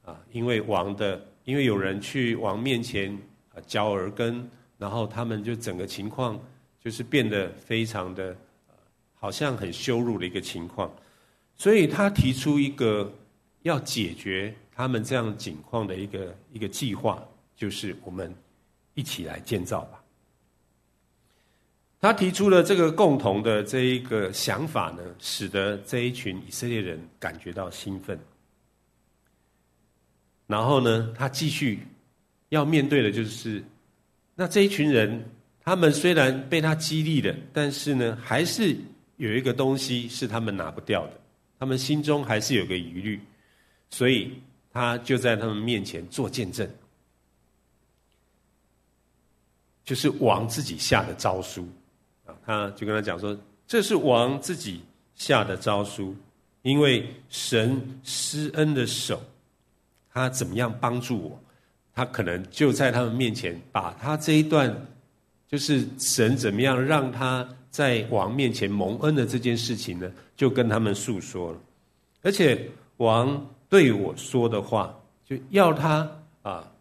[0.04, 3.12] 啊，因为王的，因为有人去王面前
[3.54, 6.40] 啊嚼耳根，然后他们就整个情况
[6.80, 8.36] 就是变得非常的，
[9.16, 10.94] 好像很羞辱的一个情况。
[11.56, 13.12] 所以他提出一个
[13.62, 17.24] 要解决他们这样境况的一个一个计划，
[17.56, 18.34] 就是我们。
[18.96, 20.04] 一起来建造吧。
[22.00, 28.16] 他提出了这个共同的这一个想法呢，使得这一群以色列人感觉到兴奋。
[30.48, 31.80] 然后呢，他继续
[32.50, 33.64] 要面对的就是，
[34.36, 35.24] 那这一群人，
[35.62, 38.76] 他们虽然被他激励了，但是呢，还是
[39.18, 41.20] 有一个东西是他们拿不掉的，
[41.58, 43.20] 他们心中还是有个疑虑，
[43.90, 44.34] 所以
[44.72, 46.70] 他就在他们面前做见证。
[49.86, 51.68] 就是王自己下的诏书，
[52.26, 54.82] 啊，他就跟他讲说，这是王自己
[55.14, 56.16] 下的诏书，
[56.62, 59.22] 因为神施恩的手，
[60.14, 61.44] 他怎么样帮助我，
[61.94, 64.74] 他可能就在他们面前，把他这一段，
[65.48, 71.58] 就是神怎么样让他在王面前蒙恩的这件事情呢，就跟他们诉说了，
[72.22, 74.96] 而且王对我说的话，
[75.26, 76.10] 就要他
[76.44, 76.72] 啊，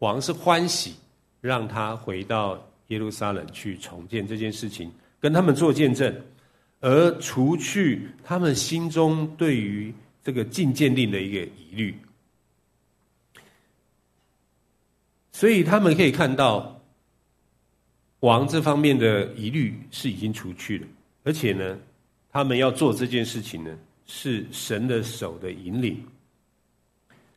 [0.00, 0.94] 王是欢喜。
[1.40, 6.12] 让他回到耶路撒冷去重建这件事情，跟他们做见证，
[6.80, 11.96] 而除去他们心中对于这个禁建令的一个疑虑。
[15.38, 16.76] 所以他们可以看到，
[18.18, 20.86] 王这方面的疑虑是已经除去了，
[21.22, 21.78] 而且呢，
[22.28, 23.70] 他们要做这件事情呢，
[24.04, 26.04] 是神的手的引领，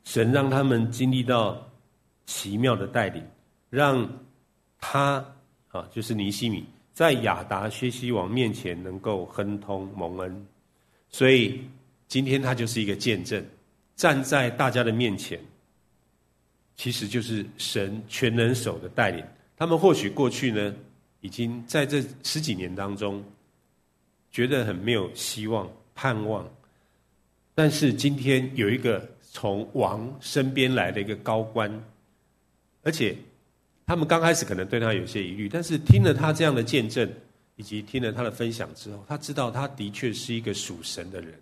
[0.03, 1.63] 神让他们经历到
[2.25, 3.23] 奇妙的带领。
[3.69, 4.09] 让
[4.79, 5.23] 他
[5.69, 10.47] 啊，就是尼西米，在亚达薛西王面前能够亨通蒙恩，
[11.07, 11.61] 所以
[12.07, 13.45] 今天他就是一个见证，
[13.95, 15.39] 站在大家的面前，
[16.81, 19.23] 其实就是神全能手的带领。
[19.55, 20.73] 他们或许过去呢，
[21.19, 23.23] 已经在这十几年当中，
[24.31, 26.51] 觉得很没有希望、盼望，
[27.53, 31.71] 但是今天有一个从王身边来的一个高官，
[32.81, 33.15] 而且。
[33.83, 37.11] 他们刚开始可能对他有些疑虑，但是听了他这样的见证，
[37.57, 41.33] 以及听了他的分享之后，他知道他的确是一个属神的人，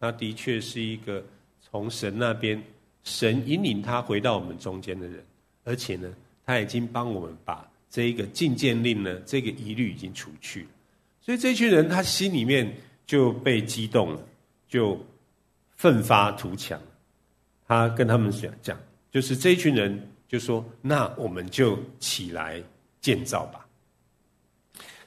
[0.00, 1.22] 他的确是一个
[1.60, 2.62] 从神那边
[3.06, 5.24] 神引领他回到我们中间的人，
[5.64, 6.12] 而且呢，
[6.44, 10.68] 他已经帮我们把这一个禁建令呢，这个疑虑已经除去了，
[11.22, 12.70] 所以这群人他心里面
[13.06, 14.20] 就被激动了，
[14.68, 15.02] 就
[15.76, 16.78] 奋发图强。
[17.66, 18.78] 他跟他们讲讲，
[19.10, 20.06] 就是这一群人。
[20.28, 22.60] 就说：“那我们就起来
[23.00, 23.64] 建造吧。”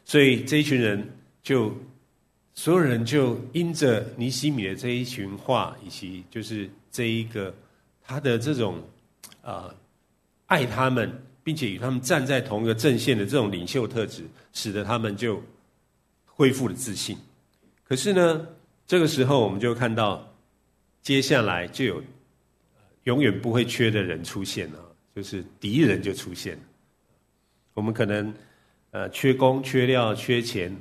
[0.05, 1.05] 所以这一群人
[1.43, 1.75] 就
[2.55, 7.53] 所有人就因着尼西米的这一群话，以及就是这一个
[8.09, 8.79] 他的这种
[9.43, 9.75] 啊、呃、
[10.47, 15.39] 爱他们，并且与他们站在同一个阵线的这种领袖特质，使得他们就
[16.25, 17.15] 恢复了自信。
[17.83, 18.47] 可是呢，
[18.87, 20.27] 这个时候我们就看到，
[21.03, 22.01] 接下来就有
[23.03, 24.79] 永远不会缺的人出现了，
[25.15, 26.63] 就是敌人就出现了。
[27.75, 28.33] 我们可能
[28.89, 30.75] 呃缺工、缺料、缺钱，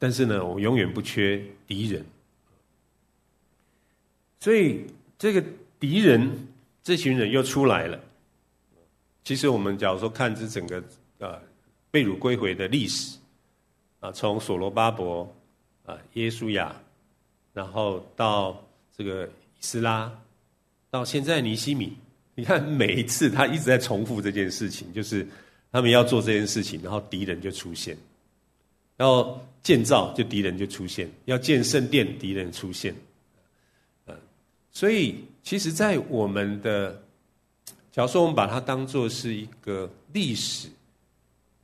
[0.00, 2.04] 但是呢，我永远不缺敌人。
[4.40, 4.84] 所以
[5.16, 5.44] 这个
[5.78, 6.48] 敌人
[6.82, 8.00] 这群人又出来了。
[9.24, 10.82] 其实我们假如说看这整个
[11.18, 11.40] 呃
[11.90, 13.18] 被掳归回的历史
[14.00, 15.30] 啊，从所罗巴伯
[15.84, 16.74] 啊、耶稣亚，
[17.52, 18.62] 然后到
[18.96, 20.10] 这个以斯拉，
[20.90, 21.96] 到现在尼西米，
[22.34, 25.26] 你看每一次他一直在重复这件事情，就是。
[25.70, 27.94] 他们要做这件事情，然后敌人就出现；
[28.96, 32.94] 要建造，就敌人就出现；要建圣殿，敌人出现。
[34.72, 35.16] 所以
[35.48, 36.92] 其实，在我们的，
[37.90, 40.68] 假如说我们把它当做是一个历史，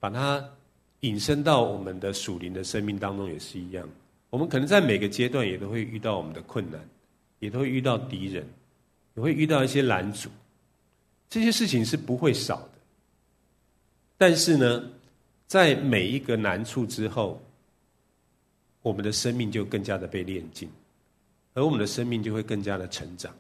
[0.01, 0.43] 把它
[1.01, 3.87] 引申到我们的属灵的生命当中，也是一样。
[4.31, 6.81] 我们可能在每个阶段也都会遇到我们的困难，
[7.41, 8.49] 也都会遇到敌人，
[9.17, 10.31] 也会遇到一些拦阻，
[11.29, 12.71] 这些事情是不会少的。
[14.17, 14.83] 但是呢，
[15.47, 17.39] 在每一个难处之后，
[18.81, 20.71] 我们的生命就更加的被炼净，
[21.53, 23.31] 而我们的生命就会更加的成长，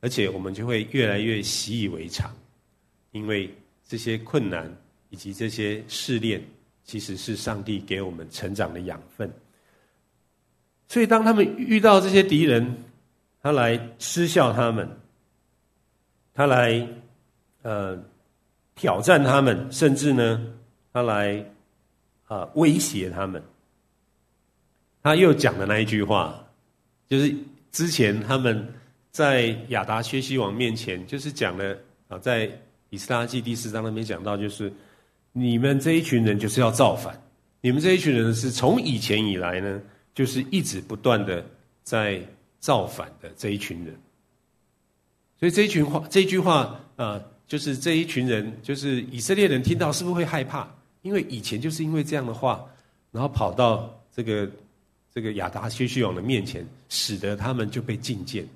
[0.00, 2.34] 而且我们就会越来越习以为常，
[3.12, 3.52] 因为
[3.86, 4.70] 这些困难
[5.10, 6.42] 以及这些试炼，
[6.84, 9.32] 其实是上帝给我们成长的养分。
[10.88, 12.84] 所以，当他们遇到这些敌人，
[13.42, 14.88] 他来嗤笑他们，
[16.34, 16.86] 他来，
[17.62, 18.02] 呃。
[18.80, 20.40] 挑战他们，甚至呢，
[20.92, 21.44] 他来
[22.26, 23.42] 啊威胁他们。
[25.02, 26.46] 他又讲的那一句话，
[27.08, 27.34] 就是
[27.72, 28.72] 之前他们
[29.18, 32.48] 在亚达薛西王面前，就是讲了啊，在
[32.90, 34.72] 以斯拉记第四章那边讲到，就是
[35.32, 37.20] 你们这一群人就是要造反，
[37.60, 39.82] 你们这一群人是从以前以来呢，
[40.14, 41.44] 就是一直不断的
[41.82, 42.22] 在
[42.60, 43.92] 造反的这一群人。
[45.36, 47.20] 所以这一群话，这一句话啊。
[47.48, 50.68] 就是这一群人，就是以色列人听到是不是会害怕？
[51.02, 52.64] 因为以前就是因为这样的话，
[53.10, 54.48] 然后跑到这个
[55.12, 58.46] 这个亚达薛西王的面前，使得他们就被觐见。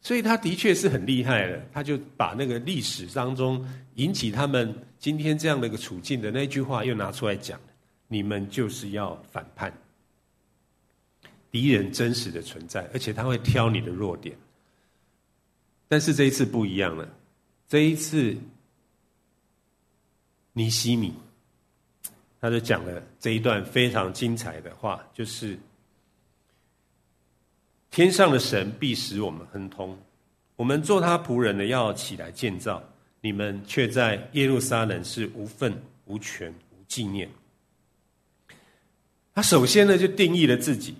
[0.00, 7.60] 所以他的确是很厉害的，他就把那个历史当中引起他们今天这样的一个处境的那句话又拿出来讲：
[8.06, 9.72] 你们就是要反叛，
[11.50, 14.36] 敌人真实的存在，而且他会挑你的弱点。
[15.88, 17.08] 但是这一次不一样了。
[17.66, 18.36] 这一次，
[20.52, 21.12] 尼西米，
[22.40, 25.58] 他就讲了这一段非常精彩的话，就是
[27.90, 29.98] 天上的神必使我们亨通，
[30.56, 32.82] 我们做他仆人的要起来建造，
[33.20, 37.28] 你们却在耶路撒冷是无份、无权、无纪念。
[39.34, 40.94] 他首先呢就定义了自己，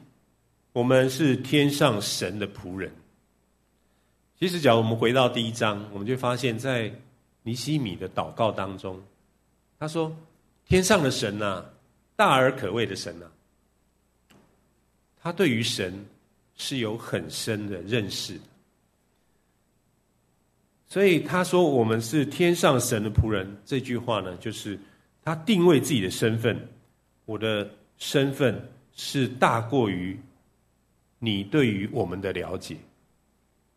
[0.73, 2.91] 我们是天上神的仆人。
[4.39, 6.93] 其实，假如我们回到第一章，我们就发现，在
[7.43, 9.03] 尼西米的祷告当中，
[9.81, 10.17] 他说
[10.65, 11.65] ：“天上的神呐，
[12.15, 13.27] 大而可畏的神呐，
[15.21, 15.93] 他对于神
[16.59, 18.39] 是有很深的认识。
[20.87, 24.79] 所以他说我们是天上神的仆人，这句话呢，就是
[25.23, 26.69] 他定位自己的身份。
[27.25, 28.63] 我的身份
[28.95, 30.19] 是大过于
[31.19, 32.77] 你对于我们的了解。”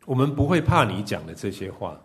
[0.05, 2.01] 我们不会怕你讲的这些话，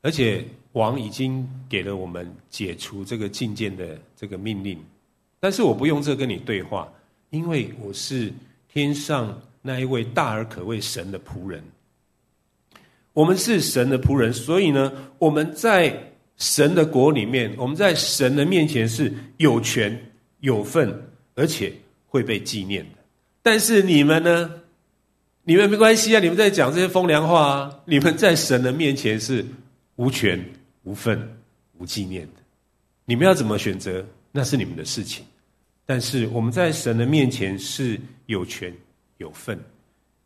[0.00, 4.84] 而且王已经给了我们解除这个禁见的这个命令，
[5.38, 6.92] 但是我不用这跟你对话，
[7.32, 8.30] 因为我是
[8.68, 11.64] 天上那一位大而可畏神的仆人。
[13.14, 19.98] 我们是神的仆人，所以呢，我们在神的国里面，我们在神的面前是有权
[20.40, 20.94] 有份，
[21.34, 21.72] 而且
[22.06, 22.98] 会被纪念的。
[23.42, 24.50] 但是你们呢？
[25.44, 26.20] 你们没关系啊！
[26.20, 27.80] 你们在讲这些风凉话啊！
[27.84, 29.44] 你们在神的面前是
[29.96, 30.40] 无权、
[30.84, 31.36] 无份、
[31.78, 32.34] 无纪念的。
[33.06, 35.24] 你们要怎么选择，那是你们的事情。
[35.92, 38.74] 但是我们在神的面前是有权
[39.18, 39.62] 有份，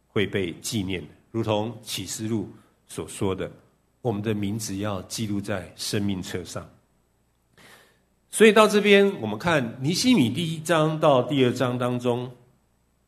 [0.07, 1.09] 会被纪念的。
[1.33, 2.49] 如同启示录
[2.87, 3.51] 所说的，
[4.01, 6.71] 我们的名字要记录在生命册上。
[8.31, 12.31] 所以到这边，我们看尼西米第一章到第二章当中，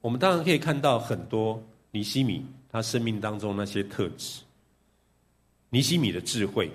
[0.00, 1.64] 我们当然可以看到很多。
[1.92, 4.40] 尼西米他生命当中那些特质，
[5.70, 6.68] 尼西米的智慧，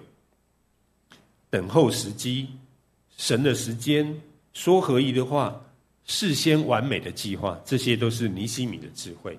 [1.50, 2.48] 等候时机、
[3.18, 4.18] 神的时间、
[4.54, 5.62] 说合宜的话、
[6.06, 9.38] 事先完美的计划，这些都是尼西米的智慧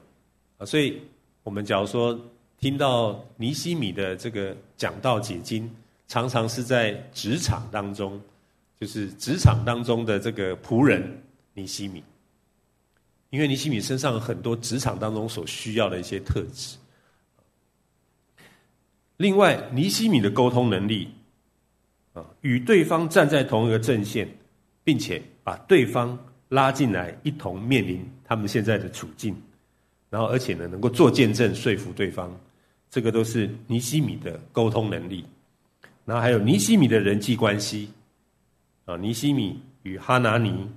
[0.59, 0.67] 啊。
[0.67, 1.01] 所以，
[1.43, 2.19] 我们假如说
[2.59, 5.71] 听到尼西米的这个讲道解经，
[6.09, 8.21] 常常是在职场当中，
[8.81, 12.03] 就是职场当中的这个仆人尼西米，
[13.31, 16.77] 因为尼西米身上有很多职场当中所需要的一些特质。
[19.17, 21.09] 另外，尼西米的沟通能力。
[22.15, 24.29] 啊，与对方站在同一个阵线，
[24.85, 26.17] 并且把对方
[26.49, 29.35] 拉进来，一同面临他们现在的处境，
[30.11, 32.31] 然后而且呢，能够做见证说服对方，
[32.91, 35.25] 这个都是尼西米的沟通能力。
[36.05, 37.91] 然后还有尼西米的人际关系，
[38.85, 40.69] 啊，尼西米与哈拿尼、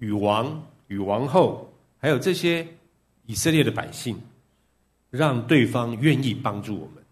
[0.00, 2.66] 与王、与王后，还有这些
[3.26, 4.18] 以色列的百姓，
[5.10, 7.02] 让对方愿意帮助我们，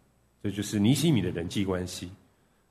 [0.43, 2.11] 这就是尼西米的人际关系。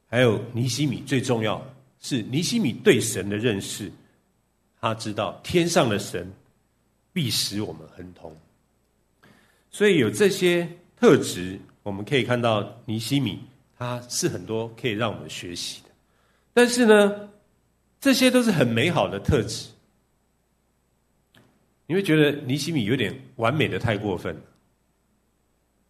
[0.08, 1.66] 还有尼西米最重要
[2.02, 3.90] 是尼西米对神的认识，
[4.82, 6.30] 他知道天上的神
[7.14, 8.36] 必使我们亨通，
[9.70, 10.68] 所以有这些
[10.98, 13.40] 特质，我们可以看到尼西米
[13.78, 15.90] 他是很多可以让我们学习的。
[16.54, 17.30] 但是呢，
[18.00, 19.70] 这些都是很美好的特质，
[21.86, 24.42] 你会觉得尼西米有点完美的太过分了。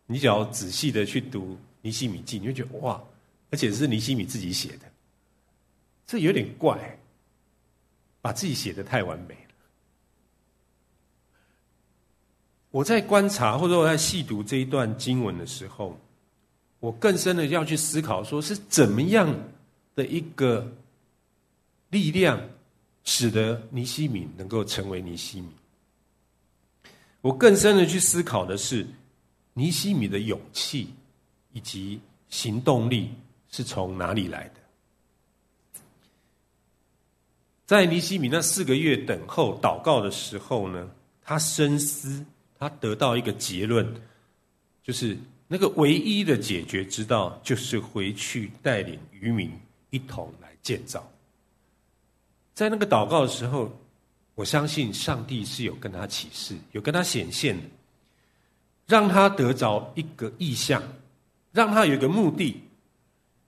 [0.06, 3.02] 你只要仔细的去读尼西米记，你会觉得哇。
[3.54, 4.90] 而且是尼西米自己写的，
[6.08, 6.98] 这有点怪，
[8.22, 9.56] 把自己写得太完美了。
[12.70, 16.00] 我在观察或者我在细读这一段经文的时候，
[16.80, 19.36] 我更深的要去思考，说是怎么样
[19.96, 20.72] 的一个
[21.90, 22.40] 力量，
[23.04, 25.50] 使得尼西米能够成为尼西米。
[27.22, 28.88] 我更深的去思考的是，
[29.54, 30.94] 尼西米的勇气
[31.52, 32.00] 以及
[32.30, 33.12] 行动力。
[33.54, 34.61] 是从哪里来的？
[37.72, 40.92] 在尼西米那四个月等候祷告的时候呢，
[41.24, 42.22] 他深思，
[42.60, 43.90] 他得到一个结论，
[44.84, 45.18] 就是
[45.48, 49.50] 那个唯一的解决之道，就是回去带领渔民
[49.90, 51.10] 一同来建造。
[52.54, 53.72] 在那个祷告的时候，
[54.36, 57.64] 我相信上帝是有跟他启示，有跟他显现的，
[58.86, 60.84] 让他得着一个意象，
[61.54, 62.62] 让他有一个目的。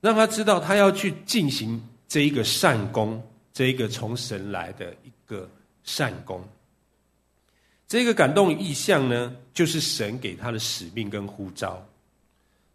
[0.00, 3.22] 让他知道，他要去进行这一个善功，
[3.54, 5.48] 这一个从神来的一个
[5.84, 6.46] 善工。
[7.86, 11.86] 这个感动意象呢，就是神给他的使命跟呼召。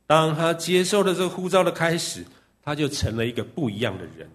[0.07, 2.25] 当他接受了这个呼召的开始，
[2.63, 4.27] 他就成了一个不一样的人。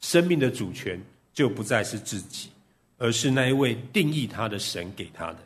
[0.00, 1.00] 生命的主权
[1.34, 2.50] 就不再是自己，
[2.98, 5.38] 而是那一位定义他的神给他的，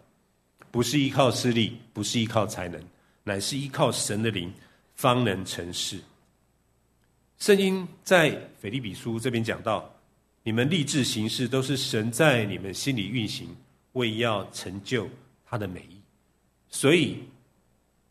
[0.70, 2.80] 不是依靠势力，不是依靠才能，
[3.24, 4.53] 乃是依靠神的灵，
[4.95, 5.99] 方能成事。
[7.39, 9.95] 圣经在腓利比书这边讲到，
[10.47, 13.49] 你们立志行事，都是神在你们心里运行，
[13.94, 15.11] 为要成就
[15.44, 16.01] 他的美意。
[16.68, 17.18] 所以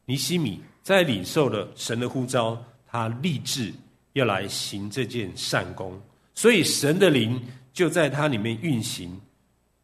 [0.03, 3.71] 尼西米在领受了神的呼召，他立志
[4.11, 5.97] 要来行这件善功，
[6.33, 9.17] 所以神的灵就在他里面运行，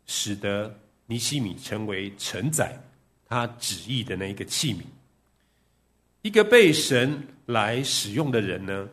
[0.05, 2.77] 使得尼西米成为承载
[3.29, 4.81] 他旨意的那一个器皿。
[6.21, 8.89] 一个被神来使用的人呢，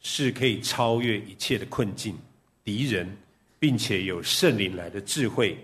[0.00, 2.16] 是可以超越一切的困境、
[2.64, 3.16] 敌人，
[3.58, 5.58] 并且有圣灵来的智慧，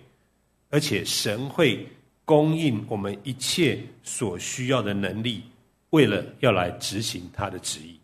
[0.71, 1.87] 而且神会
[2.25, 5.43] 供应我们一切所需要的能力，
[5.91, 7.99] 为了要来执行他的旨意。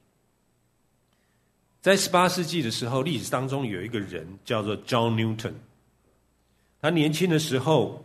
[1.80, 5.55] 在十八世纪的时候，历史当中有一个人叫做 John Newton，
[6.80, 8.05] 他年轻的时候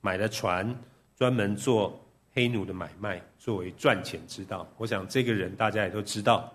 [0.00, 0.74] 买了船，
[1.18, 4.66] 专门做黑奴的买卖，作为赚钱之道。
[4.78, 6.50] 我想这个人大家也都知道。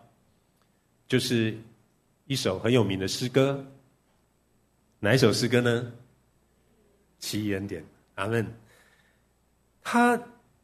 [1.08, 1.56] 就是
[2.26, 3.64] 一首很有名的诗歌，
[5.00, 5.92] 哪一首诗歌呢？
[7.20, 8.46] 奇异恩典，阿门。
[9.82, 10.20] 他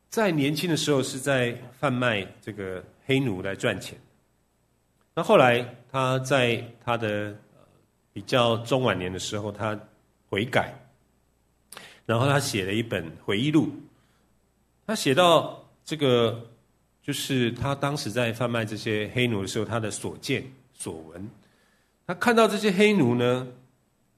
[0.09, 3.97] 在年轻的时候是在贩卖这个黑奴来赚钱。
[5.14, 7.36] 那后来他在他的
[8.12, 9.80] 比较中晚年的时候，他
[10.30, 10.74] 悔改，
[12.05, 13.70] 然后他写了一本回忆录。
[14.86, 16.47] 他写到这个。
[17.03, 21.28] 就是他当时在贩卖这些黑奴的时候，他的所见所闻，
[22.12, 23.47] 他看到这些黑奴呢，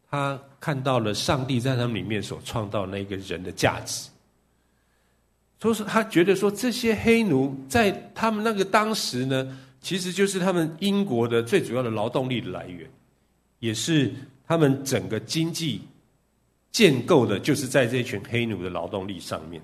[0.09, 4.09] 他看到了上帝在他们里面所创造那个人的价值，
[5.59, 12.89] 所以他觉得说这些黑奴在他们那个当时呢，其实就是他们英国的最主要的劳动力的来源，
[13.59, 14.11] 也是
[14.47, 15.79] 他们整个经济
[16.71, 19.61] 建构的，就是在这群黑奴的劳动力上面。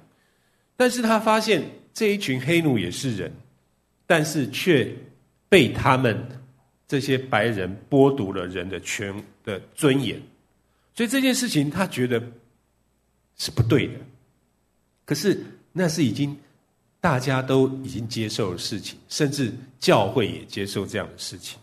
[0.78, 1.64] 但是他发现
[1.96, 3.34] 这一群黑奴也是人，
[4.06, 4.88] 但是却
[5.50, 6.24] 被他们
[6.90, 9.14] 这些白人剥夺了人的权
[9.44, 10.20] 的尊严，
[10.96, 12.20] 所以这件事情他觉得
[13.38, 13.94] 是不对的。
[15.06, 15.40] 可是
[15.72, 16.36] 那是已经
[17.00, 21.60] 大家都已经接受的事情，甚至教会也接受这样的事情，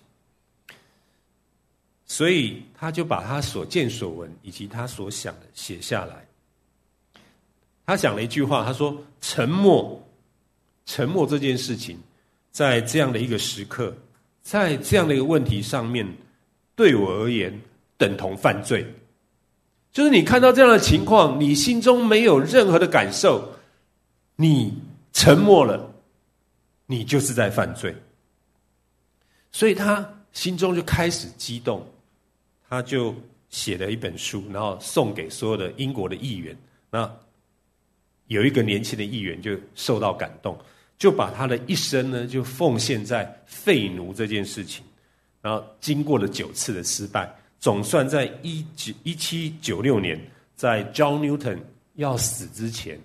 [2.04, 6.24] 所以他就把他所见所闻以及他所想的写下来。
[7.84, 10.00] 他讲了一句话，他说：“沉默，
[10.86, 11.98] 沉默这件事情，
[12.52, 13.96] 在这样的一个时刻，
[14.46, 16.06] 在这样的一个问题上面，
[16.76, 17.52] 对我而言
[17.98, 18.86] 等同犯罪。
[19.90, 23.52] 就是你看到这样的情况，你心中没有任何的感受，
[24.36, 24.72] 你
[25.12, 25.92] 沉默了，
[26.86, 27.92] 你就是在犯罪。
[29.50, 31.84] 所以他心中就开始激动，
[32.68, 33.12] 他就
[33.48, 36.56] 写了一本书，然后送给所有的英国的议员。
[36.88, 37.10] 那。”
[38.28, 40.58] 有一个年轻的议员就受到感动，
[40.98, 44.84] 就把他的一生呢，就奉献在废奴这件事情。
[45.42, 50.20] 然后经过了九次的失败，总算在一九一七九六年，
[50.54, 51.58] 在 John Newton
[51.94, 52.98] 要死之前，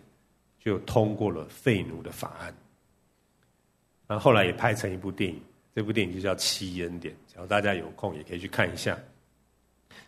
[0.60, 2.54] 就通过了废奴的法案。
[4.08, 5.40] 然后后来也拍成一部电影，
[5.76, 8.98] 这部电影就叫《七恩典》，只要大家有空也可以去看一下。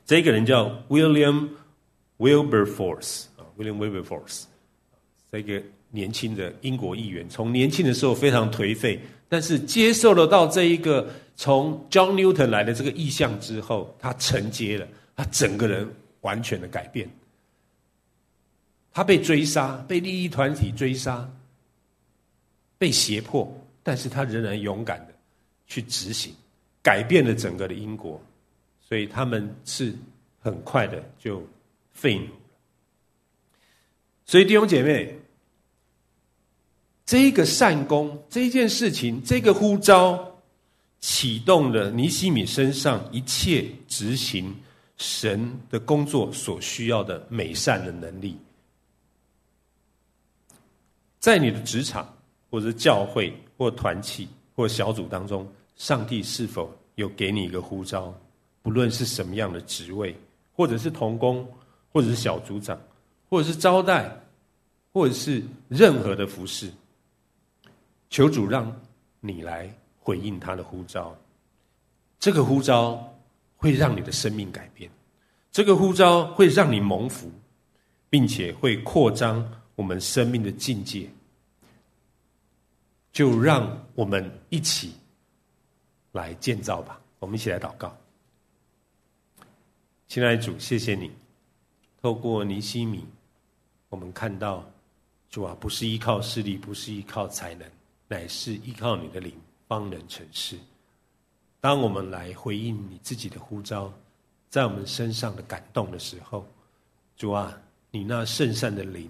[0.06, 1.50] 这个人叫 William
[2.18, 4.46] Wilberforce 啊，William Wilberforce。
[5.32, 5.62] 这个
[5.96, 15.88] 年轻的英国议员，从年轻的时候非常颓废，但是接受了到这一个从 John Newton 来的这个意向之后，他承接了，他整个人
[16.22, 17.08] 完全的改变。
[18.92, 21.30] 他被追杀，被利益团体追杀，
[22.80, 25.14] 被胁迫，但是他仍然勇敢的
[25.68, 26.34] 去执行，
[26.82, 28.20] 改变了整个的英国，
[28.82, 29.94] 所以他们是
[30.40, 31.48] 很快的就
[31.92, 32.26] 废奴。
[34.26, 35.16] 所以弟兄姐妹。
[37.06, 40.40] 这一个善功，这件事情，这个呼召，
[41.02, 44.56] 启动了尼西米身上一切执行
[44.98, 48.38] 神的工作所需要的美善的能力。
[51.20, 52.08] 在你的职场，
[52.50, 55.46] 或者教会，或团契，或小组当中，
[55.76, 58.14] 上帝是否有给你一个呼召？
[58.62, 60.16] 不论是什么样的职位，
[60.56, 61.46] 或者是同工，
[61.92, 62.80] 或者是小组长，
[63.30, 64.10] 或者是招待，
[64.94, 66.72] 或者是任何的服侍。
[68.14, 68.72] 求主让
[69.22, 69.68] 你来
[70.00, 71.18] 回应他的呼召，
[72.20, 73.12] 这个呼召
[73.56, 74.88] 会让你的生命改变，
[75.52, 77.32] 这个呼召会让你蒙福，
[78.12, 79.44] 并且会扩张
[79.74, 81.10] 我们生命的境界。
[83.12, 84.94] 就让我们一起
[86.12, 87.98] 来建造吧，我们一起来祷告。
[90.08, 91.10] 亲爱的主，谢谢你，
[92.00, 93.04] 透过尼西米，
[93.90, 94.64] 我们看到
[95.32, 97.68] 主啊，不是依靠势力，不是依靠才能。
[98.14, 99.34] 乃是依靠你的灵，
[99.68, 100.56] 方能成事。
[101.60, 103.92] 当我们来回应你自己的呼召，
[104.52, 106.46] 在我们身上的感动的时候，
[107.18, 107.60] 主啊，
[107.90, 109.10] 你那圣善的灵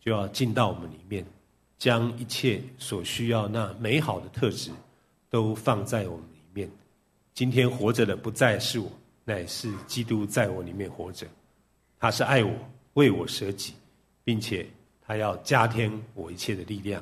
[0.00, 1.24] 就要进到我们里面，
[1.78, 4.72] 将一切所需要那美好的特质
[5.30, 6.68] 都放在我们里面。
[7.34, 8.90] 今天活着的不再是我，
[9.24, 11.28] 乃是基督在我里面活着。
[11.96, 12.52] 他是爱我，
[12.94, 13.74] 为我舍己，
[14.24, 14.66] 并且
[15.00, 17.00] 他要加添我一切的力量。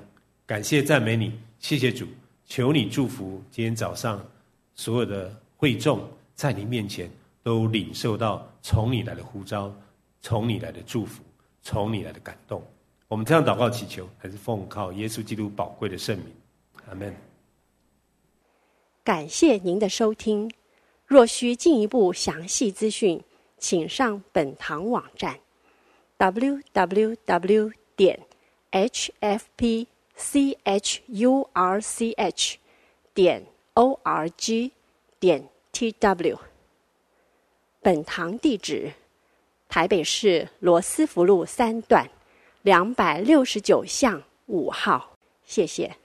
[0.51, 2.09] 感谢赞美你，谢谢主，
[2.45, 4.21] 求你祝福今天早上
[4.75, 6.03] 所有的会众
[6.35, 7.09] 在你面前
[7.41, 9.73] 都领受到从你来的呼召，
[10.21, 11.23] 从你来的祝福，
[11.63, 12.61] 从你来的感动。
[13.07, 16.27] 我们这样祷告祈求，还是奉靠耶稣基督宝贵的圣名，
[16.89, 17.15] 阿门。
[19.05, 20.51] 感谢您的收听，
[21.07, 23.23] 若需进一步详细资讯，
[23.59, 25.39] 请上本堂网站
[26.19, 28.19] ：www 点
[28.73, 29.87] hfp。
[30.21, 32.59] C h u r c h
[33.15, 33.43] 点
[33.73, 34.71] o r g
[35.19, 36.39] 点 t w。
[37.81, 38.93] 本堂地址：
[39.67, 42.07] 台北市罗斯福路三段
[42.61, 45.17] 两百六十九巷五号。
[45.47, 45.97] 谢谢。